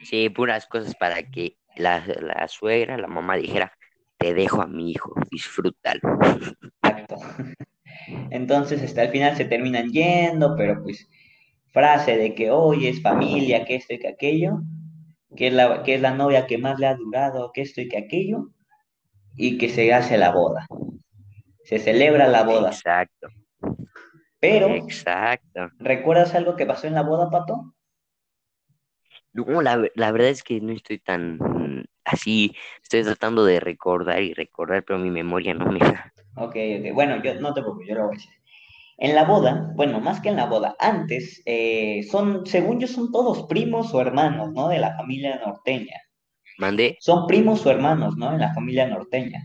Sí, 0.01 0.29
puras 0.29 0.65
cosas 0.65 0.95
para 0.95 1.23
que 1.29 1.57
la, 1.75 2.03
la 2.21 2.47
suegra, 2.47 2.97
la 2.97 3.07
mamá 3.07 3.35
dijera, 3.35 3.73
te 4.17 4.33
dejo 4.33 4.61
a 4.61 4.67
mi 4.67 4.91
hijo, 4.91 5.13
disfrútalo. 5.29 6.01
Exacto. 6.83 7.17
Entonces, 8.31 8.81
hasta 8.83 9.03
el 9.03 9.11
final 9.11 9.35
se 9.35 9.45
terminan 9.45 9.89
yendo, 9.91 10.55
pero 10.55 10.81
pues 10.81 11.07
frase 11.71 12.17
de 12.17 12.35
que 12.35 12.51
hoy 12.51 12.87
es 12.87 13.01
familia, 13.01 13.65
que 13.65 13.75
esto 13.75 13.93
y 13.93 13.99
que 13.99 14.07
aquello, 14.07 14.61
que 15.35 15.47
es, 15.47 15.53
la, 15.53 15.83
que 15.83 15.95
es 15.95 16.01
la 16.01 16.13
novia 16.13 16.47
que 16.47 16.57
más 16.57 16.79
le 16.79 16.87
ha 16.87 16.95
durado, 16.95 17.51
que 17.53 17.61
esto 17.61 17.81
y 17.81 17.89
que 17.89 17.97
aquello, 17.97 18.49
y 19.35 19.57
que 19.57 19.69
se 19.69 19.93
hace 19.93 20.17
la 20.17 20.31
boda. 20.31 20.67
Se 21.63 21.79
celebra 21.79 22.27
la 22.27 22.43
boda. 22.43 22.69
Exacto. 22.69 23.27
Pero, 24.39 24.73
Exacto. 24.75 25.69
¿recuerdas 25.79 26.33
algo 26.33 26.55
que 26.55 26.65
pasó 26.65 26.87
en 26.87 26.93
la 26.93 27.03
boda, 27.03 27.29
Pato? 27.29 27.73
No, 29.33 29.61
la, 29.61 29.87
la 29.95 30.11
verdad 30.11 30.29
es 30.29 30.43
que 30.43 30.59
no 30.59 30.71
estoy 30.73 30.99
tan 30.99 31.37
así, 32.03 32.55
estoy 32.81 33.03
tratando 33.03 33.45
de 33.45 33.59
recordar 33.59 34.21
y 34.21 34.33
recordar, 34.33 34.83
pero 34.83 34.99
mi 34.99 35.11
memoria 35.11 35.53
no 35.53 35.71
me 35.71 35.79
da. 35.79 36.11
Ok, 36.35 36.55
ok. 36.79 36.93
Bueno, 36.93 37.21
yo 37.21 37.39
no 37.39 37.53
te 37.53 37.61
preocupes, 37.61 37.87
yo 37.87 37.95
lo 37.95 38.07
voy 38.07 38.15
a 38.15 38.17
decir. 38.17 38.38
En 38.99 39.15
la 39.15 39.23
boda, 39.25 39.71
bueno, 39.75 39.99
más 40.01 40.19
que 40.21 40.29
en 40.29 40.35
la 40.35 40.45
boda, 40.45 40.75
antes, 40.79 41.41
eh, 41.45 42.03
son, 42.11 42.45
según 42.45 42.79
yo, 42.79 42.87
son 42.87 43.11
todos 43.11 43.43
primos 43.47 43.93
o 43.93 44.01
hermanos, 44.01 44.51
¿no? 44.53 44.67
De 44.67 44.79
la 44.79 44.95
familia 44.97 45.39
norteña. 45.43 45.95
¿Mandé? 46.57 46.97
Son 46.99 47.25
primos 47.27 47.65
o 47.65 47.71
hermanos, 47.71 48.15
¿no? 48.17 48.31
En 48.33 48.39
la 48.39 48.53
familia 48.53 48.87
norteña. 48.87 49.43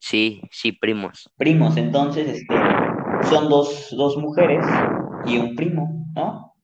Sí, 0.00 0.42
sí, 0.50 0.72
primos. 0.72 1.30
Primos, 1.36 1.76
entonces, 1.78 2.28
este, 2.28 2.54
son 3.30 3.48
dos, 3.48 3.88
dos 3.96 4.16
mujeres 4.18 4.64
y 5.26 5.38
un 5.38 5.54
primo, 5.54 6.06
¿no? 6.14 6.54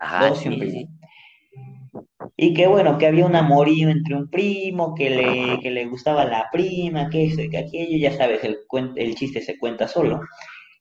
Ajá, 0.00 0.28
Dos 0.28 0.44
y 0.44 0.48
un 0.48 0.54
sí, 0.54 0.60
primo. 0.60 0.72
sí. 0.72 0.99
Y 2.42 2.54
que 2.54 2.66
bueno, 2.66 2.96
que 2.98 3.06
había 3.06 3.26
un 3.26 3.36
amorío 3.36 3.90
entre 3.90 4.16
un 4.16 4.30
primo, 4.30 4.94
que 4.94 5.10
le, 5.10 5.60
que 5.62 5.70
le 5.70 5.86
gustaba 5.86 6.24
la 6.24 6.48
prima, 6.52 7.10
que 7.10 7.26
eso 7.26 7.42
y 7.42 7.50
que 7.50 7.58
aquello, 7.58 7.98
ya 7.98 8.12
sabes, 8.16 8.42
el, 8.44 8.58
el 8.96 9.14
chiste 9.14 9.42
se 9.42 9.58
cuenta 9.58 9.86
solo. 9.88 10.20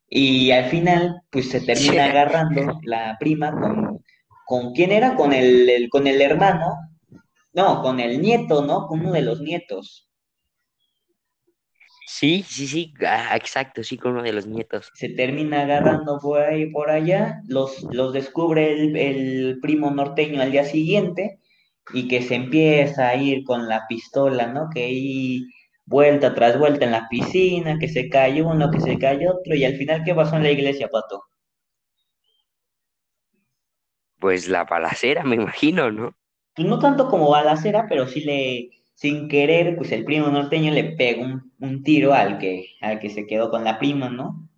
Y 0.09 0.51
al 0.51 0.65
final, 0.65 1.21
pues 1.31 1.49
se 1.51 1.61
termina 1.61 2.05
agarrando 2.05 2.79
la 2.83 3.17
prima 3.19 3.51
con, 3.59 4.03
¿con 4.47 4.73
quién 4.73 4.91
era? 4.93 5.15
Con 5.15 5.33
el, 5.33 5.69
el- 5.69 5.89
con 5.89 6.07
el 6.07 6.21
hermano, 6.21 6.75
no, 7.53 7.81
con 7.83 7.99
el 7.99 8.21
nieto, 8.21 8.65
¿no? 8.65 8.87
Con 8.87 9.01
uno 9.01 9.13
de 9.13 9.21
los 9.23 9.41
nietos. 9.41 10.09
Sí, 12.07 12.43
sí, 12.47 12.67
sí, 12.67 12.93
ah, 13.07 13.35
exacto, 13.37 13.83
sí, 13.83 13.97
con 13.97 14.11
uno 14.13 14.23
de 14.23 14.33
los 14.33 14.45
nietos. 14.47 14.91
Se 14.93 15.09
termina 15.09 15.61
agarrando 15.61 16.19
por 16.21 16.41
ahí, 16.41 16.69
por 16.71 16.91
allá, 16.91 17.41
los, 17.47 17.87
los 17.91 18.13
descubre 18.13 18.71
el, 18.73 18.95
el 18.95 19.59
primo 19.61 19.89
norteño 19.91 20.41
al 20.41 20.51
día 20.51 20.63
siguiente 20.63 21.39
y 21.93 22.08
que 22.08 22.22
se 22.22 22.36
empieza 22.36 23.10
a 23.10 23.15
ir 23.15 23.43
con 23.43 23.67
la 23.67 23.86
pistola, 23.88 24.48
¿no? 24.48 24.69
Que 24.74 24.84
ahí 24.84 25.46
vuelta 25.86 26.36
tras 26.36 26.58
vuelta 26.58 26.86
en 26.86 26.91
la 26.91 27.08
piscina, 27.10 27.79
que 27.79 27.88
se 27.88 28.10
cayó 28.10 28.48
uno, 28.48 28.69
que 28.72 28.79
se 28.79 28.98
cayó 29.00 29.31
otro, 29.31 29.55
y 29.55 29.65
al 29.65 29.75
final, 29.75 30.03
¿qué 30.03 30.13
pasó 30.13 30.36
en 30.36 30.43
la 30.43 30.51
iglesia, 30.51 30.88
Pato? 30.88 31.24
Pues 34.19 34.48
la 34.48 34.65
balacera, 34.65 35.24
me 35.24 35.36
imagino, 35.36 35.91
¿no? 35.91 36.13
Pues 36.55 36.67
no 36.67 36.77
tanto 36.79 37.10
como 37.10 37.29
balacera, 37.29 37.88
pero 37.88 38.08
sí 38.08 38.22
le, 38.22 38.69
sin 38.93 39.29
querer, 39.29 39.77
pues 39.77 39.91
el 39.91 40.03
primo 40.03 40.27
norteño 40.27 40.74
le 40.74 40.84
pega 40.84 41.24
un, 41.24 41.53
un 41.60 41.84
tiro 41.84 42.13
al 42.13 42.38
que, 42.38 42.75
al 42.81 43.00
que 43.00 43.10
se 43.10 43.25
quedó 43.25 43.50
con 43.50 43.63
la 43.63 43.79
prima, 43.79 44.10
¿no? 44.10 44.50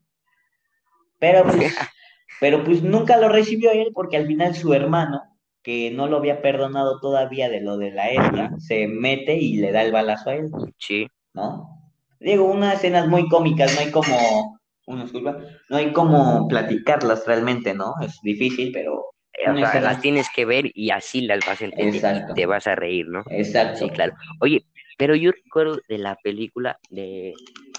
Pero 1.20 1.44
pues, 1.44 1.56
pero 2.40 2.64
pues 2.64 2.82
nunca 2.82 3.18
lo 3.18 3.30
recibió 3.30 3.72
él 3.72 3.92
porque 3.94 4.18
al 4.18 4.26
final 4.26 4.56
su 4.56 4.74
hermano, 4.74 5.22
que 5.64 5.92
no 5.92 6.08
lo 6.08 6.18
había 6.18 6.42
perdonado 6.42 7.00
todavía 7.00 7.50
de 7.50 7.62
lo 7.62 7.78
de 7.78 7.92
la 7.92 8.10
esta, 8.10 8.52
se 8.60 8.88
mete 8.88 9.36
y 9.36 9.58
le 9.58 9.72
da 9.72 9.84
el 9.84 9.92
balazo 9.92 10.32
a 10.32 10.36
él, 10.36 10.50
Sí, 10.78 11.08
¿no? 11.34 11.82
Digo, 12.20 12.46
unas 12.46 12.76
escenas 12.76 13.08
muy 13.08 13.28
cómicas, 13.30 13.74
no 13.76 13.82
hay 13.82 13.92
como, 13.92 14.60
una 14.88 15.04
disculpa, 15.04 15.38
no 15.70 15.78
hay 15.78 15.92
como 15.92 16.48
platicarlas 16.48 17.26
realmente, 17.26 17.74
¿no? 17.74 17.94
Es 18.02 18.20
difícil, 18.22 18.72
pero 18.72 19.06
eh, 19.34 19.50
o 19.50 19.54
las 19.54 20.02
tienes 20.02 20.28
que 20.36 20.46
ver 20.46 20.72
y 20.74 20.92
así 20.92 21.22
las 21.22 21.46
vas 21.46 21.62
a 21.62 21.66
entender 21.66 21.96
y 21.96 21.98
exacto, 21.98 22.34
te 22.34 22.46
vas 22.46 22.68
a 22.68 22.76
reír, 22.76 23.08
¿no? 23.08 23.24
exacto. 23.30 23.80
Sí, 23.80 23.90
claro. 23.90 24.14
Oye, 24.40 24.66
pero 24.98 25.16
yo 25.16 25.32
recuerdo 25.32 25.80
de 25.88 25.98
la 25.98 26.16
película 26.16 26.78
de, 26.90 27.34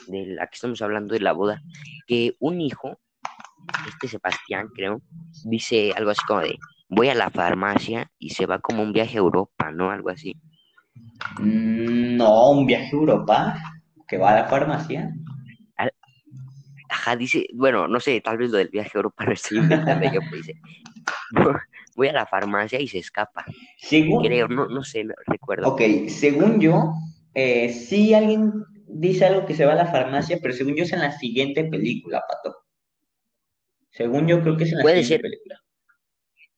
de 0.09 0.27
la 0.27 0.47
que 0.47 0.55
estamos 0.55 0.83
hablando 0.83 1.15
de 1.15 1.21
la 1.21 1.33
boda, 1.33 1.63
que 2.07 2.35
un 2.41 2.61
hijo, 2.61 2.99
este 3.87 4.09
Sebastián, 4.09 4.69
creo, 4.75 5.03
dice 5.45 5.93
algo 5.95 6.11
así 6.11 6.23
como 6.27 6.41
de, 6.41 6.59
voy 6.93 7.09
a 7.09 7.15
la 7.17 7.29
farmacia 7.31 8.11
y 8.19 8.31
se 8.31 8.47
va 8.47 8.61
como 8.61 8.83
un 8.85 8.93
viaje 8.93 9.17
a 9.17 9.21
Europa, 9.21 9.73
¿no? 9.73 9.91
Algo 9.91 10.11
así. 10.11 10.39
Mm, 11.41 12.17
No, 12.17 12.51
un 12.53 12.67
viaje 12.67 12.87
a 12.93 12.97
Europa, 12.99 13.39
que 14.09 14.17
va 14.19 14.31
a 14.33 14.37
la 14.43 14.49
farmacia. 14.49 15.13
Ajá, 16.89 17.17
dice, 17.17 17.47
bueno, 17.55 17.89
no 17.89 18.01
sé, 18.01 18.21
tal 18.21 18.37
vez 18.39 18.51
lo 18.51 18.59
del 18.59 18.69
viaje 18.69 18.91
a 18.95 18.99
Europa 18.99 19.25
lo 19.27 19.33
estoy 19.33 19.59
inventando 19.59 20.07
yo, 20.07 20.21
pero 20.23 20.37
dice, 20.37 20.55
voy 21.97 22.09
a 22.09 22.13
la 22.13 22.27
farmacia 22.27 22.81
y 22.81 22.89
se 22.89 22.99
escapa. 22.99 23.45
Creo, 24.21 24.49
Según, 24.49 24.49
no, 24.49 24.67
no 24.69 24.85
sé, 24.85 25.05
no 25.05 25.15
recuerdo. 25.27 25.69
ok, 25.69 25.81
según 26.09 26.61
yo, 26.61 26.93
eh, 27.35 27.73
sí 27.73 28.15
alguien 28.15 28.53
dice 28.87 29.25
algo 29.27 29.47
que 29.47 29.55
se 29.55 29.65
va 29.67 29.73
a 29.73 29.77
la 29.77 29.87
farmacia, 29.87 30.39
pero 30.43 30.55
según 30.55 30.77
yo 30.77 30.85
es 30.85 30.93
en 30.93 31.01
la 31.01 31.13
siguiente 31.19 31.65
película, 31.65 32.23
Pato. 32.29 32.57
Según 33.91 34.27
yo 34.27 34.43
creo 34.43 34.57
que 34.57 34.65
es 34.65 34.73
en 34.73 34.79
la 34.79 34.83
Puede 34.83 35.03
siguiente 35.03 35.09
ser, 35.15 35.21
película. 35.23 35.61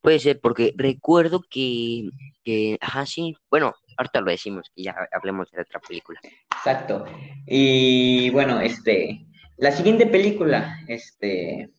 Puede 0.04 0.18
ser, 0.18 0.38
porque 0.38 0.74
recuerdo 0.76 1.42
que, 1.48 2.10
que, 2.44 2.76
ajá, 2.82 3.06
sí, 3.06 3.34
bueno, 3.50 3.72
ahorita 3.96 4.20
lo 4.20 4.30
decimos, 4.30 4.70
que 4.76 4.82
ya 4.82 4.94
hablemos 5.10 5.50
de 5.50 5.62
otra 5.62 5.80
película. 5.80 6.20
Exacto. 6.54 7.06
Y 7.46 8.28
bueno, 8.28 8.60
este, 8.60 9.24
la 9.56 9.72
siguiente 9.72 10.06
película, 10.06 10.78
este, 10.88 11.70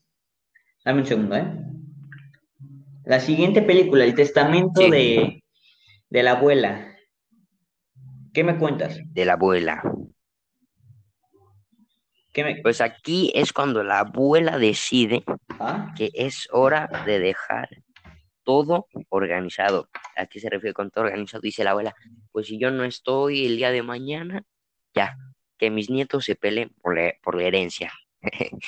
dame 0.84 1.02
un 1.02 1.06
segundo, 1.06 1.36
¿eh? 1.36 1.46
La 3.04 3.20
siguiente 3.20 3.62
película, 3.62 4.04
El 4.04 4.16
testamento 4.16 4.82
Sí, 4.82 4.90
de, 4.90 5.44
de 6.10 6.24
la 6.24 6.32
abuela. 6.32 6.96
¿Qué 8.34 8.44
me 8.44 8.58
cuentas? 8.58 9.00
de 9.06 9.26
la 9.26 9.34
abuela. 9.34 9.84
¿Qué 12.34 12.44
me... 12.44 12.56
Pues 12.64 12.82
aquí 12.82 13.32
es 13.36 13.54
cuando 13.54 13.84
la 13.84 14.00
abuela 14.00 14.58
decide 14.58 15.24
¿Ah? 15.60 15.94
que 15.96 16.10
es 16.16 16.48
hora 16.52 16.90
de 17.06 17.20
dejar 17.20 17.70
todo 18.46 18.88
organizado. 19.10 19.90
¿A 20.16 20.28
qué 20.28 20.40
se 20.40 20.50
refiere 20.50 20.74
con 20.74 20.92
todo 20.92 21.04
organizado? 21.04 21.42
Dice 21.42 21.66
la 21.66 21.72
abuela, 21.72 21.94
pues 22.32 22.48
si 22.48 22.58
yo 22.58 22.72
no 22.72 22.86
estoy 22.86 23.46
el 23.46 23.58
día 23.58 23.72
de 23.72 23.84
mañana, 23.84 24.46
ya, 24.94 25.18
que 25.58 25.70
mis 25.70 25.90
nietos 25.90 26.24
se 26.24 26.36
peleen 26.36 26.70
por 26.82 26.96
la, 26.96 27.14
por 27.22 27.36
la 27.36 27.44
herencia. 27.44 27.92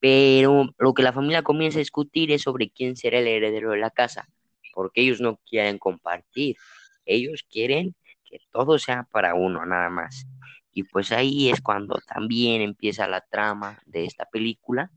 Pero 0.00 0.74
lo 0.78 0.94
que 0.94 1.04
la 1.04 1.12
familia 1.12 1.42
comienza 1.42 1.78
a 1.78 1.86
discutir 1.86 2.32
es 2.32 2.42
sobre 2.42 2.70
quién 2.70 2.96
será 2.96 3.20
el 3.20 3.28
heredero 3.28 3.70
de 3.70 3.78
la 3.78 3.90
casa, 3.90 4.28
porque 4.74 5.02
ellos 5.02 5.20
no 5.20 5.38
quieren 5.48 5.78
compartir, 5.78 6.56
ellos 7.04 7.46
quieren 7.48 7.94
que 8.24 8.40
todo 8.50 8.78
sea 8.78 9.04
para 9.12 9.34
uno 9.34 9.64
nada 9.64 9.90
más. 9.90 10.26
Y 10.72 10.84
pues 10.84 11.12
ahí 11.12 11.50
es 11.50 11.60
cuando 11.60 12.00
también 12.06 12.62
empieza 12.62 13.06
la 13.06 13.20
trama 13.20 13.80
de 13.86 14.04
esta 14.04 14.24
película. 14.24 14.90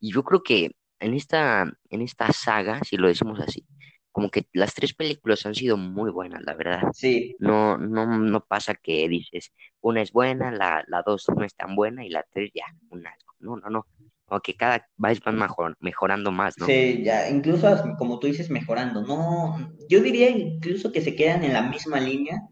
Y 0.00 0.12
yo 0.12 0.22
creo 0.22 0.42
que 0.42 0.70
en 1.00 1.14
esta, 1.14 1.70
en 1.90 2.02
esta 2.02 2.32
saga, 2.32 2.80
si 2.84 2.96
lo 2.96 3.08
decimos 3.08 3.40
así, 3.40 3.66
como 4.12 4.30
que 4.30 4.46
las 4.52 4.74
tres 4.74 4.94
películas 4.94 5.46
han 5.46 5.54
sido 5.54 5.76
muy 5.76 6.10
buenas, 6.10 6.42
la 6.42 6.54
verdad. 6.54 6.82
Sí, 6.92 7.36
No, 7.38 7.78
no, 7.78 8.06
no 8.18 8.44
pasa 8.44 8.74
que 8.74 9.08
dices, 9.08 9.52
una 9.80 10.02
es 10.02 10.12
buena, 10.12 10.50
la, 10.50 10.84
la 10.88 11.02
dos 11.02 11.26
no 11.36 11.44
es 11.44 11.54
tan 11.54 11.76
buena 11.76 12.04
y 12.04 12.10
la 12.10 12.24
tres 12.30 12.50
ya, 12.54 12.64
una. 12.90 13.12
No, 13.38 13.56
no, 13.56 13.70
no. 13.70 13.86
Como 14.24 14.40
que 14.40 14.54
cada 14.56 14.86
vez 14.96 15.20
van 15.20 15.38
mejor, 15.38 15.76
mejorando 15.80 16.32
más, 16.32 16.58
¿no? 16.58 16.66
sí, 16.66 17.02
ya, 17.04 17.28
incluso 17.30 17.68
como 17.98 18.18
tú 18.18 18.26
dices, 18.26 18.50
mejorando. 18.50 19.02
No, 19.02 19.56
yo 19.88 20.00
diría 20.00 20.30
incluso 20.30 20.92
que 20.92 21.00
se 21.00 21.14
quedan 21.16 21.44
en 21.44 21.52
la 21.52 21.62
misma 21.62 22.00
línea 22.00 22.42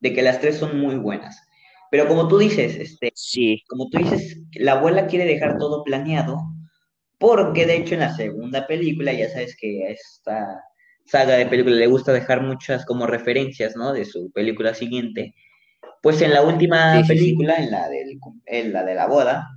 de 0.00 0.12
que 0.14 0.22
las 0.22 0.40
tres 0.40 0.58
son 0.58 0.78
muy 0.80 0.96
buenas. 0.96 1.42
Pero 1.90 2.08
como 2.08 2.28
tú 2.28 2.38
dices, 2.38 2.76
este, 2.76 3.12
Sí, 3.14 3.64
como 3.68 3.88
tú 3.90 3.98
dices, 3.98 4.42
la 4.54 4.72
abuela 4.72 5.06
quiere 5.06 5.24
dejar 5.26 5.58
todo 5.58 5.84
planeado, 5.84 6.38
porque 7.18 7.66
de 7.66 7.76
hecho 7.76 7.94
en 7.94 8.00
la 8.00 8.14
segunda 8.14 8.66
película, 8.66 9.12
ya 9.12 9.28
sabes 9.30 9.56
que 9.60 9.86
a 9.86 9.90
esta 9.90 10.62
saga 11.06 11.34
de 11.36 11.46
películas 11.46 11.78
le 11.78 11.86
gusta 11.86 12.12
dejar 12.12 12.42
muchas 12.42 12.84
como 12.84 13.06
referencias, 13.06 13.76
¿no? 13.76 13.92
De 13.92 14.04
su 14.04 14.30
película 14.32 14.74
siguiente. 14.74 15.34
Pues 16.02 16.22
en 16.22 16.32
la 16.34 16.42
última 16.42 17.02
sí, 17.02 17.04
sí, 17.04 17.08
sí. 17.08 17.14
película, 17.14 17.56
en 17.56 17.70
la 17.70 17.88
del, 17.88 18.18
en 18.46 18.72
la 18.72 18.84
de 18.84 18.94
la 18.94 19.06
boda, 19.06 19.48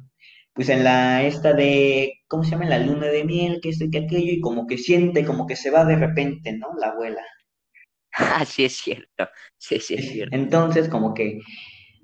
pues 0.54 0.70
en 0.70 0.84
la 0.84 1.24
esta 1.24 1.54
de, 1.54 2.14
¿cómo 2.28 2.44
se 2.44 2.52
llama? 2.52 2.66
En 2.66 2.70
la 2.72 2.80
luna 2.80 3.08
de 3.08 3.24
miel, 3.24 3.60
que 3.62 3.70
esto 3.70 3.86
y 3.86 3.92
que 3.92 4.00
aquello, 4.00 4.32
y 4.34 4.42
como 4.42 4.68
que 4.68 4.78
siente, 4.78 5.26
como 5.26 5.48
que 5.48 5.56
se 5.56 5.72
va 5.72 5.86
de 5.86 5.96
repente, 5.98 6.54
¿no? 6.54 6.68
La 6.80 6.90
abuela. 6.90 7.22
Ah, 8.14 8.46
sí 8.46 8.66
es 8.66 8.76
cierto, 8.78 9.30
sí, 9.58 9.80
sí 9.80 9.96
es 9.96 10.12
cierto. 10.12 10.36
Entonces, 10.36 10.90
como 10.90 11.14
que, 11.14 11.40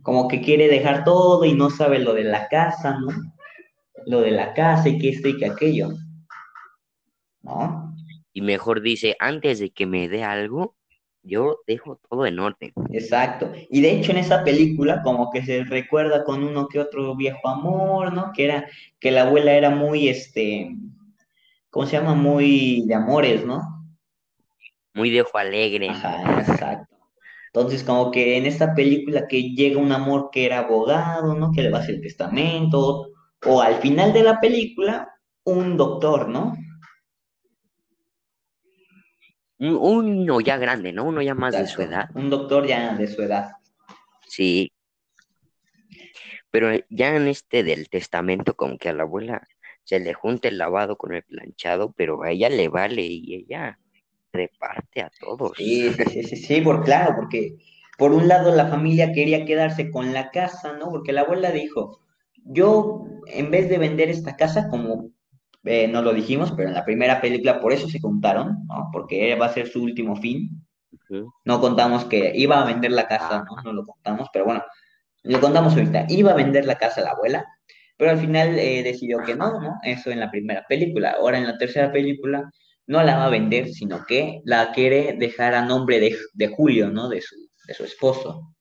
como 0.03 0.27
que 0.27 0.41
quiere 0.41 0.67
dejar 0.67 1.03
todo 1.03 1.45
y 1.45 1.53
no 1.53 1.69
sabe 1.69 1.99
lo 1.99 2.13
de 2.13 2.23
la 2.23 2.47
casa, 2.47 2.97
¿no? 2.99 3.07
Lo 4.05 4.21
de 4.21 4.31
la 4.31 4.53
casa 4.53 4.89
y 4.89 4.97
que 4.99 5.09
esto 5.09 5.27
y 5.27 5.37
que 5.37 5.45
aquello, 5.45 5.89
¿no? 7.41 7.93
Y 8.33 8.41
mejor 8.41 8.81
dice, 8.81 9.15
antes 9.19 9.59
de 9.59 9.71
que 9.71 9.85
me 9.85 10.09
dé 10.09 10.23
algo, 10.23 10.75
yo 11.25 11.59
dejo 11.65 11.99
todo 12.09 12.25
en 12.25 12.39
orden. 12.39 12.71
Exacto. 12.91 13.51
Y 13.69 13.81
de 13.81 13.91
hecho 13.91 14.11
en 14.11 14.17
esa 14.17 14.43
película 14.43 15.01
como 15.01 15.31
que 15.31 15.43
se 15.43 15.63
recuerda 15.63 16.23
con 16.23 16.43
uno 16.43 16.67
que 16.67 16.79
otro 16.79 17.15
viejo 17.15 17.47
amor, 17.47 18.13
¿no? 18.13 18.31
Que 18.33 18.45
era, 18.45 18.67
que 18.99 19.11
la 19.11 19.23
abuela 19.23 19.53
era 19.53 19.69
muy, 19.69 20.07
este, 20.07 20.75
¿cómo 21.69 21.85
se 21.85 21.97
llama? 21.97 22.13
Muy 22.13 22.83
de 22.85 22.93
amores, 22.93 23.45
¿no? 23.45 23.61
Muy 24.93 25.09
dejo 25.09 25.37
alegre. 25.37 25.89
Ajá, 25.89 26.39
exacto. 26.39 26.95
Entonces 27.47 27.83
como 27.83 28.11
que 28.11 28.37
en 28.37 28.45
esta 28.45 28.75
película 28.75 29.27
que 29.27 29.53
llega 29.53 29.79
un 29.79 29.91
amor 29.91 30.29
que 30.31 30.45
era 30.45 30.59
abogado, 30.59 31.35
¿no? 31.35 31.51
Que 31.51 31.63
le 31.63 31.71
va 31.71 31.79
a 31.79 31.81
hacer 31.81 32.01
testamento, 32.01 33.11
o 33.45 33.61
al 33.61 33.75
final 33.75 34.13
de 34.13 34.23
la 34.23 34.39
película, 34.39 35.09
un 35.43 35.77
doctor, 35.77 36.27
¿no? 36.29 36.53
Un, 39.57 39.77
uno 39.77 40.41
ya 40.41 40.57
grande, 40.57 40.91
¿no? 40.91 41.05
Uno 41.05 41.21
ya 41.21 41.33
más 41.33 41.53
de 41.57 41.67
su 41.67 41.81
edad. 41.81 42.09
Un 42.13 42.29
doctor 42.29 42.67
ya 42.67 42.95
de 42.95 43.07
su 43.07 43.21
edad. 43.21 43.51
Sí. 44.27 44.71
Pero 46.51 46.69
ya 46.89 47.15
en 47.15 47.27
este 47.27 47.63
del 47.63 47.89
testamento, 47.89 48.55
como 48.55 48.77
que 48.77 48.89
a 48.89 48.93
la 48.93 49.03
abuela 49.03 49.47
se 49.83 49.99
le 49.99 50.13
junta 50.13 50.47
el 50.47 50.57
lavado 50.57 50.97
con 50.97 51.13
el 51.13 51.23
planchado, 51.23 51.93
pero 51.95 52.23
a 52.23 52.31
ella 52.31 52.49
le 52.49 52.67
vale 52.67 53.03
y 53.03 53.35
ella 53.35 53.79
reparte 54.33 55.01
a 55.01 55.11
todos. 55.19 55.53
Sí, 55.57 55.91
sí, 55.93 56.03
sí, 56.05 56.23
sí, 56.23 56.35
sí, 56.35 56.61
por 56.61 56.83
claro, 56.83 57.15
porque 57.15 57.55
por 57.97 58.11
un 58.11 58.27
lado 58.27 58.53
la 58.53 58.67
familia 58.67 59.13
quería 59.13 59.45
quedarse 59.45 59.89
con 59.89 60.11
la 60.11 60.31
casa, 60.31 60.73
¿no? 60.73 60.89
Porque 60.89 61.13
la 61.13 61.21
abuela 61.21 61.51
dijo, 61.51 62.01
yo 62.45 63.05
en 63.27 63.51
vez 63.51 63.69
de 63.69 63.77
vender 63.77 64.09
esta 64.09 64.35
casa, 64.35 64.69
como 64.69 65.09
eh, 65.63 65.87
no 65.87 66.01
lo 66.01 66.13
dijimos, 66.13 66.53
pero 66.55 66.69
en 66.69 66.75
la 66.75 66.85
primera 66.85 67.19
película 67.19 67.59
por 67.59 67.73
eso 67.73 67.89
se 67.89 67.99
contaron, 67.99 68.65
¿no? 68.67 68.89
Porque 68.93 69.35
va 69.35 69.47
a 69.47 69.53
ser 69.53 69.67
su 69.67 69.83
último 69.83 70.15
fin. 70.15 70.49
No 71.43 71.59
contamos 71.59 72.05
que 72.05 72.31
iba 72.35 72.61
a 72.61 72.65
vender 72.65 72.91
la 72.91 73.07
casa, 73.07 73.43
¿no? 73.43 73.53
Ajá. 73.53 73.63
No 73.63 73.73
lo 73.73 73.85
contamos, 73.85 74.29
pero 74.31 74.45
bueno, 74.45 74.63
lo 75.23 75.39
contamos 75.41 75.73
ahorita. 75.73 76.05
Iba 76.09 76.31
a 76.31 76.35
vender 76.35 76.65
la 76.65 76.75
casa 76.75 77.01
la 77.01 77.11
abuela, 77.11 77.45
pero 77.97 78.11
al 78.11 78.19
final 78.19 78.57
eh, 78.59 78.83
decidió 78.83 79.19
que 79.19 79.35
no, 79.35 79.59
¿no? 79.59 79.75
Eso 79.83 80.11
en 80.11 80.19
la 80.19 80.29
primera 80.29 80.63
película. 80.67 81.15
Ahora 81.19 81.37
en 81.37 81.47
la 81.47 81.57
tercera 81.57 81.91
película 81.91 82.49
no 82.87 83.01
la 83.03 83.17
va 83.17 83.25
a 83.25 83.29
vender, 83.29 83.69
sino 83.69 84.05
que 84.05 84.41
la 84.45 84.71
quiere 84.71 85.13
dejar 85.17 85.55
a 85.55 85.65
nombre 85.65 85.99
de, 85.99 86.15
de 86.33 86.47
Julio, 86.47 86.91
¿no? 86.91 87.09
De 87.09 87.21
su, 87.21 87.35
de 87.67 87.73
su 87.73 87.83
esposo. 87.83 88.54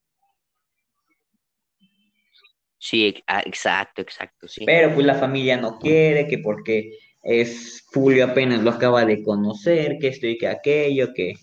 Sí, 2.85 3.23
ah, 3.25 3.41
exacto, 3.43 4.03
exacto, 4.03 4.47
sí. 4.47 4.63
Pero 4.63 4.93
pues 4.93 5.07
la 5.07 5.15
familia 5.15 5.57
no 5.57 5.79
quiere, 5.79 6.27
que 6.27 6.37
porque 6.37 6.91
es 7.23 7.83
Julio 7.91 8.25
apenas 8.25 8.61
lo 8.61 8.69
acaba 8.69 9.03
de 9.03 9.23
conocer, 9.23 9.97
que 9.99 10.09
esto 10.09 10.27
y 10.27 10.37
que 10.37 10.47
aquello, 10.47 11.11
que, 11.11 11.33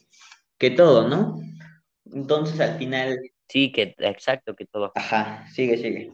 que 0.57 0.71
todo, 0.71 1.09
¿no? 1.09 1.41
Entonces 2.13 2.61
al 2.61 2.79
final, 2.79 3.19
Sí, 3.49 3.73
que 3.73 3.93
exacto, 3.99 4.55
que 4.55 4.67
todo. 4.67 4.93
ajá, 4.95 5.45
sigue, 5.53 5.77
sigue. 5.79 6.13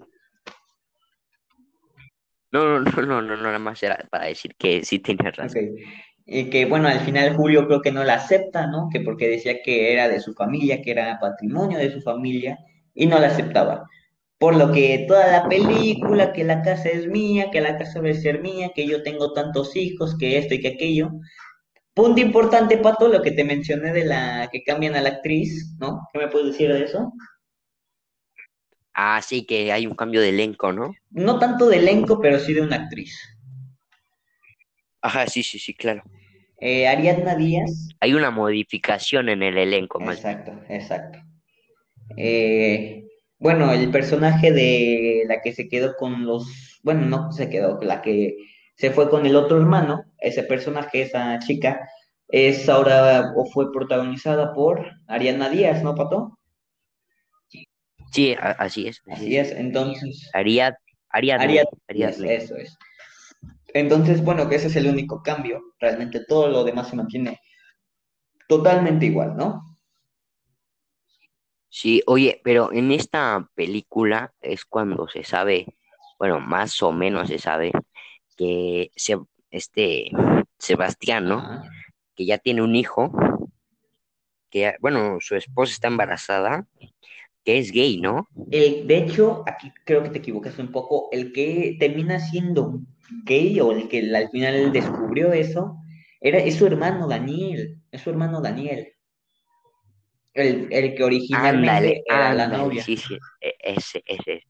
No, 2.51 2.81
no, 2.81 2.81
no, 2.81 3.03
no, 3.03 3.21
no, 3.21 3.37
nada 3.37 3.59
más 3.59 3.83
era 3.83 3.99
para 4.11 4.29
decir 4.29 4.55
que 4.57 4.83
sí 4.83 5.03
Ok. 5.07 5.23
razón. 5.37 5.77
Y 6.25 6.45
que 6.49 6.65
bueno, 6.65 6.89
al 6.89 7.01
final 7.01 7.37
Julio 7.37 7.67
creo 7.67 7.83
que 7.83 7.93
no 7.93 8.03
la 8.03 8.15
acepta, 8.15 8.67
¿no? 8.67 8.89
Que 8.91 9.01
porque 9.01 9.29
decía 9.29 9.61
que 9.63 9.93
era 9.93 10.09
de 10.09 10.21
su 10.21 10.33
familia, 10.33 10.81
que 10.81 10.93
era 10.93 11.19
patrimonio 11.21 11.77
de 11.77 11.93
su 11.93 12.01
familia, 12.01 12.59
y 12.95 13.07
no 13.07 13.19
la 13.19 13.27
aceptaba. 13.27 13.87
Por 14.39 14.57
lo 14.57 14.71
que 14.73 15.05
toda 15.09 15.33
la 15.33 15.49
película, 15.49 16.33
que 16.33 16.45
la 16.45 16.63
casa 16.63 16.89
es 16.89 17.09
mía, 17.09 17.51
que 17.51 17.61
la 17.61 17.77
casa 17.77 18.01
debe 18.01 18.15
ser 18.15 18.41
mía, 18.41 18.71
que 18.75 18.87
yo 18.87 19.03
tengo 19.03 19.33
tantos 19.33 19.75
hijos, 19.75 20.17
que 20.17 20.39
esto 20.39 20.55
y 20.55 20.61
que 20.61 20.69
aquello. 20.69 21.11
Punto 21.93 22.21
importante, 22.21 22.79
Pato, 22.79 23.09
lo 23.09 23.21
que 23.21 23.33
te 23.33 23.43
mencioné 23.43 23.93
de 23.93 24.05
la 24.05 24.49
que 24.53 24.63
cambian 24.63 24.95
a 24.95 25.01
la 25.01 25.09
actriz, 25.09 25.75
¿no? 25.81 26.07
¿Qué 26.13 26.21
me 26.21 26.29
puedes 26.29 26.53
decir 26.53 26.73
de 26.73 26.85
eso? 26.85 27.13
Ah, 28.95 29.21
sí, 29.21 29.45
que 29.45 29.73
hay 29.73 29.87
un 29.87 29.95
cambio 29.95 30.21
de 30.21 30.29
elenco, 30.29 30.73
¿no? 30.73 30.95
No 31.11 31.41
tanto 31.41 31.69
de 31.69 31.79
elenco, 31.79 32.21
pero 32.21 32.39
sí 32.39 32.55
de 32.55 32.61
una 32.61 32.77
actriz. 32.77 33.19
Ajá, 35.03 35.27
sí, 35.27 35.43
sí, 35.43 35.59
sí, 35.59 35.75
claro. 35.75 36.03
Eh, 36.61 36.87
Ariadna 36.87 37.35
Díaz. 37.35 37.89
Hay 38.01 38.15
una 38.15 38.31
modificación 38.31 39.29
en 39.29 39.43
el 39.43 39.59
elenco, 39.59 39.99
más 40.01 40.23
bien. 40.23 40.39
Exacto, 40.39 40.65
exacto. 40.69 41.19
Eh, 42.17 43.08
bueno, 43.39 43.73
el 43.73 43.91
personaje 43.91 44.53
de 44.53 45.25
la 45.27 45.41
que 45.41 45.53
se 45.53 45.69
quedó 45.69 45.95
con 45.97 46.27
los, 46.27 46.81
bueno, 46.83 47.07
no 47.07 47.33
se 47.33 47.49
quedó, 47.49 47.81
la 47.83 48.03
que 48.03 48.37
se 48.75 48.91
fue 48.91 49.09
con 49.09 49.27
el 49.27 49.37
otro 49.37 49.59
hermano, 49.59 50.05
ese 50.19 50.43
personaje, 50.43 51.03
esa 51.03 51.39
chica, 51.39 51.89
es 52.29 52.69
ahora 52.69 53.33
o 53.37 53.47
fue 53.47 53.73
protagonizada 53.73 54.53
por 54.53 54.87
Ariadna 55.07 55.49
Díaz, 55.51 55.83
¿no, 55.83 55.95
Pato? 55.95 56.39
Sí, 58.11 58.35
así 58.41 58.89
es. 58.89 59.03
Así 59.07 59.37
es, 59.37 59.53
entonces, 59.53 60.31
Ariad, 60.33 60.75
Ariadne, 61.11 61.45
Ariadna 61.45 61.71
Díaz, 61.89 62.15
Ariadne. 62.19 62.35
eso 62.35 62.57
es. 62.57 62.77
Entonces, 63.75 64.23
bueno, 64.25 64.49
que 64.49 64.57
ese 64.57 64.69
es 64.69 64.77
el 64.77 64.87
único 64.87 65.23
cambio, 65.23 65.63
realmente 65.79 66.25
todo 66.27 66.49
lo 66.49 66.65
demás 66.65 66.89
se 66.89 66.97
mantiene 66.97 67.39
totalmente 68.49 69.07
igual, 69.07 69.37
¿no? 69.37 69.63
Sí, 71.71 72.03
oye, 72.07 72.41
pero 72.45 72.73
en 72.73 72.93
esta 72.93 73.49
película 73.55 74.33
es 74.41 74.65
cuando 74.65 75.07
se 75.09 75.25
sabe, 75.25 75.67
bueno, 76.19 76.41
más 76.41 76.83
o 76.83 76.93
menos 76.93 77.29
se 77.29 77.39
sabe 77.39 77.73
que 78.37 78.91
se, 78.97 79.19
este 79.51 80.11
Sebastián, 80.59 81.27
¿no? 81.29 81.63
Que 82.17 82.27
ya 82.27 82.39
tiene 82.39 82.63
un 82.63 82.75
hijo, 82.77 83.13
que 84.51 84.61
ya- 84.61 84.77
bueno, 84.81 85.19
su 85.21 85.37
esposa 85.37 85.73
está 85.73 85.89
embarazada, 85.89 86.67
que 87.45 87.59
es 87.59 87.73
gay, 87.73 88.01
¿no? 88.01 88.29
El- 88.51 88.87
de 88.87 88.99
hecho, 88.99 89.45
aquí 89.47 89.73
creo 89.87 90.03
que 90.05 90.11
te 90.11 90.19
equivocas 90.19 90.59
un 90.59 90.73
poco. 90.73 91.09
El 91.13 91.33
que 91.33 91.77
termina 91.81 92.21
siendo 92.21 92.81
gay 93.25 93.61
o 93.61 93.73
el 93.73 93.89
que 93.89 94.01
al 94.17 94.31
final 94.31 94.73
descubrió 94.73 95.33
eso, 95.33 95.79
era, 96.21 96.39
es 96.39 96.57
su 96.57 96.67
hermano 96.67 97.09
Daniel. 97.09 97.83
Es 97.93 98.03
su 98.03 98.11
hermano 98.11 98.41
Daniel. 98.43 98.89
El, 100.43 100.69
el 100.73 100.95
que 100.95 101.05
originalmente 101.05 102.03
Ándale, 102.03 102.03
era 102.07 102.33
la 102.35 102.47
ándale, 102.47 102.59
novia. 102.59 102.83
sí, 102.83 102.97
sí, 102.97 103.19
e- 103.41 103.57
ese, 103.61 104.03
ese, 104.07 104.43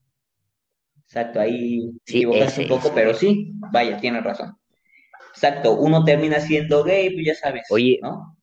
Exacto, 1.06 1.40
ahí 1.40 1.90
Sí, 2.04 2.18
equivocaste 2.18 2.60
un 2.62 2.68
poco, 2.68 2.88
ese. 2.88 2.94
pero 2.94 3.14
sí, 3.14 3.52
vaya, 3.72 3.98
tienes 3.98 4.22
razón. 4.22 4.56
Exacto, 5.34 5.74
uno 5.74 6.04
termina 6.04 6.40
siendo 6.40 6.84
gay, 6.84 7.10
pues 7.14 7.26
ya 7.26 7.34
sabes, 7.34 7.64
Oye, 7.70 7.98
¿no? 8.02 8.36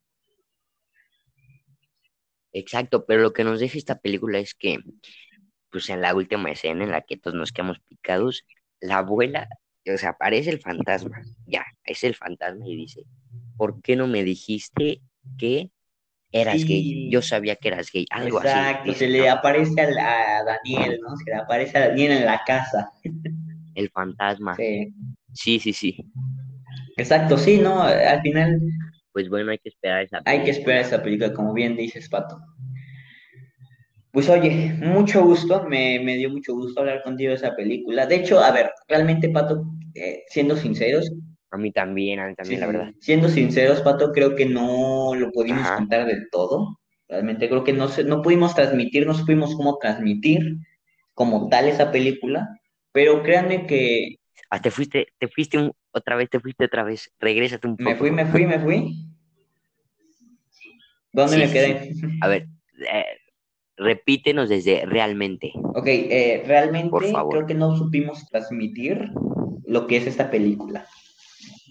exacto, 2.53 3.05
pero 3.05 3.21
lo 3.21 3.33
que 3.33 3.43
nos 3.43 3.59
deja 3.59 3.77
esta 3.77 3.99
película 3.99 4.39
es 4.39 4.53
que, 4.55 4.79
pues 5.71 5.89
en 5.89 6.01
la 6.01 6.15
última 6.15 6.51
escena 6.51 6.83
en 6.83 6.91
la 6.91 7.01
que 7.01 7.17
todos 7.17 7.35
nos 7.35 7.51
quedamos 7.51 7.79
picados, 7.81 8.45
la 8.81 8.99
abuela, 8.99 9.49
o 9.93 9.97
sea, 9.97 10.11
aparece 10.11 10.49
el 10.51 10.61
fantasma, 10.61 11.21
ya, 11.45 11.65
es 11.85 12.03
el 12.03 12.15
fantasma 12.15 12.67
y 12.67 12.75
dice, 12.77 13.03
¿por 13.57 13.81
qué 13.81 13.95
no 13.95 14.07
me 14.07 14.23
dijiste 14.23 15.01
que 15.37 15.71
eras 16.31 16.65
gay? 16.65 17.09
Yo 17.11 17.21
sabía 17.21 17.55
que 17.55 17.69
eras 17.69 17.91
gay, 17.91 18.05
algo 18.11 18.39
así, 18.39 18.47
exacto, 18.47 18.93
se 18.93 19.07
le 19.07 19.29
aparece 19.29 19.81
a, 19.81 19.89
la- 19.89 20.37
a 20.39 20.43
Daniel, 20.43 20.99
¿no? 21.01 21.15
Se 21.17 21.31
le 21.31 21.35
aparece 21.37 21.77
a 21.77 21.87
Daniel 21.89 22.11
en 22.13 22.25
la 22.25 22.41
casa. 22.45 22.91
El 23.75 23.89
fantasma. 23.89 24.55
Sí. 24.55 24.93
Sí, 25.33 25.59
sí, 25.59 25.73
sí. 25.73 25.97
Exacto, 26.97 27.37
sí, 27.37 27.57
¿no? 27.57 27.81
Al 27.81 28.21
final 28.21 28.59
Pues 29.11 29.29
bueno, 29.29 29.51
hay 29.51 29.59
que 29.59 29.69
esperar 29.69 30.03
esa 30.03 30.21
hay 30.25 30.43
que 30.43 30.51
esperar 30.51 30.81
película. 30.81 30.97
esa 30.97 31.03
película, 31.03 31.33
como 31.33 31.53
bien 31.53 31.75
dices, 31.75 32.09
Pato. 32.09 32.37
Pues 34.11 34.29
oye, 34.29 34.73
mucho 34.81 35.23
gusto, 35.25 35.63
me, 35.67 35.99
me 35.99 36.15
dio 36.15 36.29
mucho 36.29 36.53
gusto 36.55 36.79
hablar 36.79 37.03
contigo 37.03 37.29
de 37.31 37.35
esa 37.35 37.53
película. 37.55 38.05
De 38.05 38.15
hecho, 38.15 38.39
a 38.39 38.51
ver, 38.51 38.71
realmente, 38.87 39.29
Pato, 39.29 39.65
eh, 39.93 40.23
siendo 40.29 40.55
sinceros, 40.55 41.11
A 41.55 41.57
mí 41.57 41.71
también, 41.71 42.19
a 42.19 42.25
mí 42.27 42.31
sí, 42.33 42.35
también, 42.35 42.59
la 42.59 42.67
verdad. 42.67 42.91
siendo 42.99 43.29
sinceros, 43.29 43.81
Pato, 43.81 44.11
creo 44.11 44.35
que 44.35 44.45
no 44.45 45.15
lo 45.15 45.31
pudimos 45.31 45.61
Ajá. 45.61 45.77
contar 45.77 46.05
del 46.05 46.29
todo. 46.29 46.79
Realmente 47.07 47.47
creo 47.47 47.63
que 47.63 47.71
no, 47.71 47.87
no 48.05 48.21
pudimos 48.21 48.53
transmitir, 48.55 49.07
no 49.07 49.13
supimos 49.13 49.55
cómo 49.55 49.77
transmitir 49.77 50.57
como 51.13 51.47
tal 51.47 51.69
esa 51.69 51.93
película, 51.93 52.49
pero 52.91 53.23
créanme 53.23 53.65
que 53.67 54.17
Ah, 54.49 54.61
te 54.61 54.69
fuiste, 54.69 55.07
te 55.17 55.29
fuiste 55.29 55.57
un- 55.57 55.71
otra 55.91 56.17
vez, 56.17 56.29
te 56.29 56.41
fuiste 56.41 56.65
otra 56.65 56.83
vez. 56.83 57.09
Regrésate 57.19 57.67
un 57.67 57.77
me 57.79 57.91
poco. 57.91 57.99
fui, 57.99 58.11
me 58.11 58.25
fui, 58.25 58.45
me 58.45 58.59
fui. 58.59 59.05
¿Dónde 61.13 61.37
Sí, 61.37 61.41
me 61.41 61.51
quedé? 61.53 61.93
sí. 61.93 62.01
A 62.21 62.27
ver, 62.27 62.47
eh, 62.91 63.05
repítenos 63.77 64.49
desde 64.49 64.85
realmente, 64.85 65.53
Ok, 65.73 65.87
eh, 65.87 66.39
por 66.41 66.47
realmente 66.47 67.11
favor. 67.13 67.31
creo 67.33 67.47
que 67.47 67.53
no 67.53 67.77
supimos 67.77 68.27
transmitir 68.29 69.09
lo 69.65 69.87
que 69.87 69.97
es 69.97 70.07
esta 70.07 70.29
película. 70.29 70.85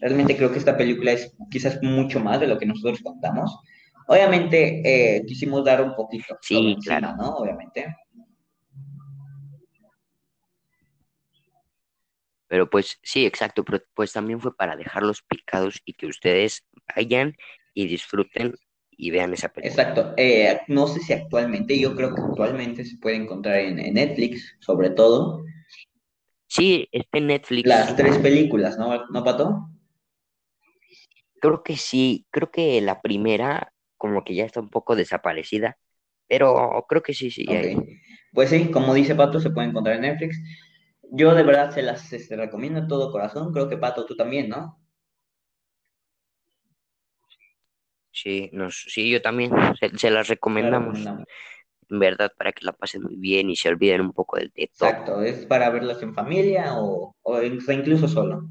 Realmente 0.00 0.36
creo 0.36 0.50
que 0.52 0.58
esta 0.58 0.76
película 0.76 1.12
es 1.12 1.34
quizás 1.50 1.82
mucho 1.82 2.20
más 2.20 2.40
de 2.40 2.46
lo 2.46 2.58
que 2.58 2.66
nosotros 2.66 3.00
contamos. 3.02 3.58
Obviamente 4.06 4.82
eh, 5.16 5.24
quisimos 5.26 5.64
dar 5.64 5.80
un 5.82 5.94
poquito 5.94 6.36
Sí, 6.42 6.72
encima, 6.72 6.98
claro. 7.00 7.16
¿no? 7.16 7.36
Obviamente. 7.36 7.96
Pero 12.48 12.68
pues 12.68 12.98
sí, 13.02 13.24
exacto, 13.26 13.64
pero 13.64 13.82
pues 13.94 14.12
también 14.12 14.40
fue 14.40 14.54
para 14.54 14.76
dejarlos 14.76 15.22
picados 15.22 15.80
y 15.84 15.94
que 15.94 16.06
ustedes 16.06 16.64
vayan 16.94 17.34
y 17.72 17.86
disfruten 17.86 18.54
y 18.90 19.10
vean 19.10 19.32
esa 19.32 19.48
película. 19.48 19.82
Exacto. 19.82 20.14
Eh, 20.16 20.60
no 20.68 20.86
sé 20.86 21.00
si 21.00 21.12
actualmente, 21.12 21.78
yo 21.78 21.96
creo 21.96 22.14
que 22.14 22.20
actualmente 22.20 22.84
se 22.84 22.98
puede 22.98 23.16
encontrar 23.16 23.56
en, 23.56 23.78
en 23.80 23.94
Netflix, 23.94 24.56
sobre 24.60 24.90
todo, 24.90 25.42
Sí, 26.46 26.88
está 26.92 27.18
en 27.18 27.26
Netflix. 27.26 27.66
las 27.66 27.96
tres 27.96 28.16
películas, 28.18 28.78
¿no, 28.78 29.06
¿no, 29.10 29.24
Pato? 29.24 29.68
Creo 31.44 31.62
que 31.62 31.76
sí, 31.76 32.26
creo 32.30 32.50
que 32.50 32.80
la 32.80 33.00
primera 33.02 33.72
como 33.98 34.24
que 34.24 34.34
ya 34.34 34.44
está 34.46 34.60
un 34.60 34.70
poco 34.70 34.96
desaparecida, 34.96 35.78
pero 36.28 36.84
creo 36.88 37.02
que 37.02 37.14
sí, 37.14 37.30
sí, 37.30 37.54
Ok. 37.54 37.54
hay. 37.54 37.76
Pues 38.32 38.50
sí, 38.50 38.70
como 38.70 38.92
dice 38.94 39.14
Pato, 39.14 39.40
se 39.40 39.50
puede 39.50 39.68
encontrar 39.68 39.96
en 39.96 40.02
Netflix. 40.02 40.38
Yo 41.12 41.34
de 41.34 41.42
verdad 41.44 41.70
se 41.70 41.82
las 41.82 42.10
recomiendo 42.30 42.80
de 42.82 42.88
todo 42.88 43.12
corazón. 43.12 43.52
Creo 43.52 43.68
que 43.68 43.76
Pato, 43.78 44.04
tú 44.06 44.16
también, 44.16 44.48
¿no? 44.48 44.78
Sí, 48.12 48.48
nos, 48.52 48.76
sí, 48.88 49.10
yo 49.10 49.20
también 49.20 49.50
se, 49.78 49.96
se 49.98 50.10
las 50.10 50.28
recomendamos, 50.28 51.12
recomendamos. 51.12 51.28
en 51.90 51.98
verdad, 52.00 52.32
para 52.38 52.52
que 52.52 52.64
la 52.66 52.72
pasen 52.74 53.02
muy 53.02 53.16
bien 53.16 53.50
y 53.50 53.56
se 53.56 53.68
olviden 53.70 54.02
un 54.02 54.12
poco 54.12 54.38
de, 54.38 54.50
de 54.54 54.72
todo. 54.78 54.96
Exacto, 54.96 55.22
es 55.22 55.46
para 55.46 55.70
verlas 55.70 56.02
en 56.02 56.14
familia 56.14 56.74
o, 56.78 57.14
o 57.22 57.42
incluso 57.42 58.08
solo. 58.08 58.48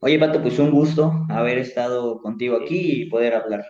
Oye, 0.00 0.18
Pato, 0.18 0.42
pues 0.42 0.58
un 0.58 0.70
gusto 0.70 1.26
haber 1.28 1.58
estado 1.58 2.20
contigo 2.20 2.56
aquí 2.56 3.02
y 3.02 3.10
poder 3.10 3.34
hablar. 3.34 3.66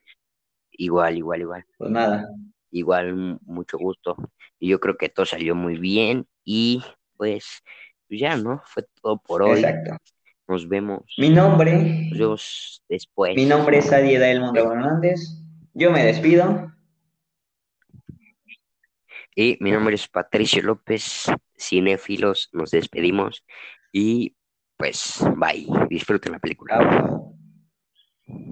Igual, 0.72 1.16
igual, 1.16 1.40
igual, 1.40 1.64
Pues 1.78 1.90
nada, 1.90 2.28
igual, 2.70 3.38
mucho 3.42 3.78
gusto. 3.78 4.16
Y 4.58 4.68
yo 4.68 4.80
creo 4.80 4.96
que 4.96 5.08
todo 5.08 5.24
salió 5.24 5.54
muy 5.54 5.78
bien 5.78 6.26
y 6.44 6.82
pues 7.16 7.62
pues 8.08 8.20
ya, 8.20 8.36
¿no? 8.36 8.62
Fue 8.66 8.84
todo 9.02 9.18
por 9.18 9.42
hoy. 9.42 9.60
exacto. 9.60 9.96
Nos 10.48 10.68
vemos, 10.68 11.02
Mi 11.18 11.28
nombre, 11.30 12.08
nos 12.10 12.18
vemos 12.18 12.82
después. 12.88 13.34
mi 13.34 13.46
nombre 13.46 13.78
es 13.78 13.92
Adi 13.92 14.14
Edael 14.14 14.40
Mondragón 14.40 14.78
Hernández. 14.78 15.20
Yo 15.74 15.90
me 15.90 16.04
despido. 16.04 16.72
Y 19.34 19.58
mi 19.60 19.70
nombre 19.72 19.96
es 19.96 20.06
Patricio 20.08 20.62
López, 20.62 21.26
cinéfilos, 21.58 22.48
nos 22.52 22.70
despedimos 22.70 23.44
y 23.92 24.35
pues 24.76 25.24
bye, 25.36 25.66
disfruten 25.88 26.32
la 26.32 26.38
película. 26.38 27.25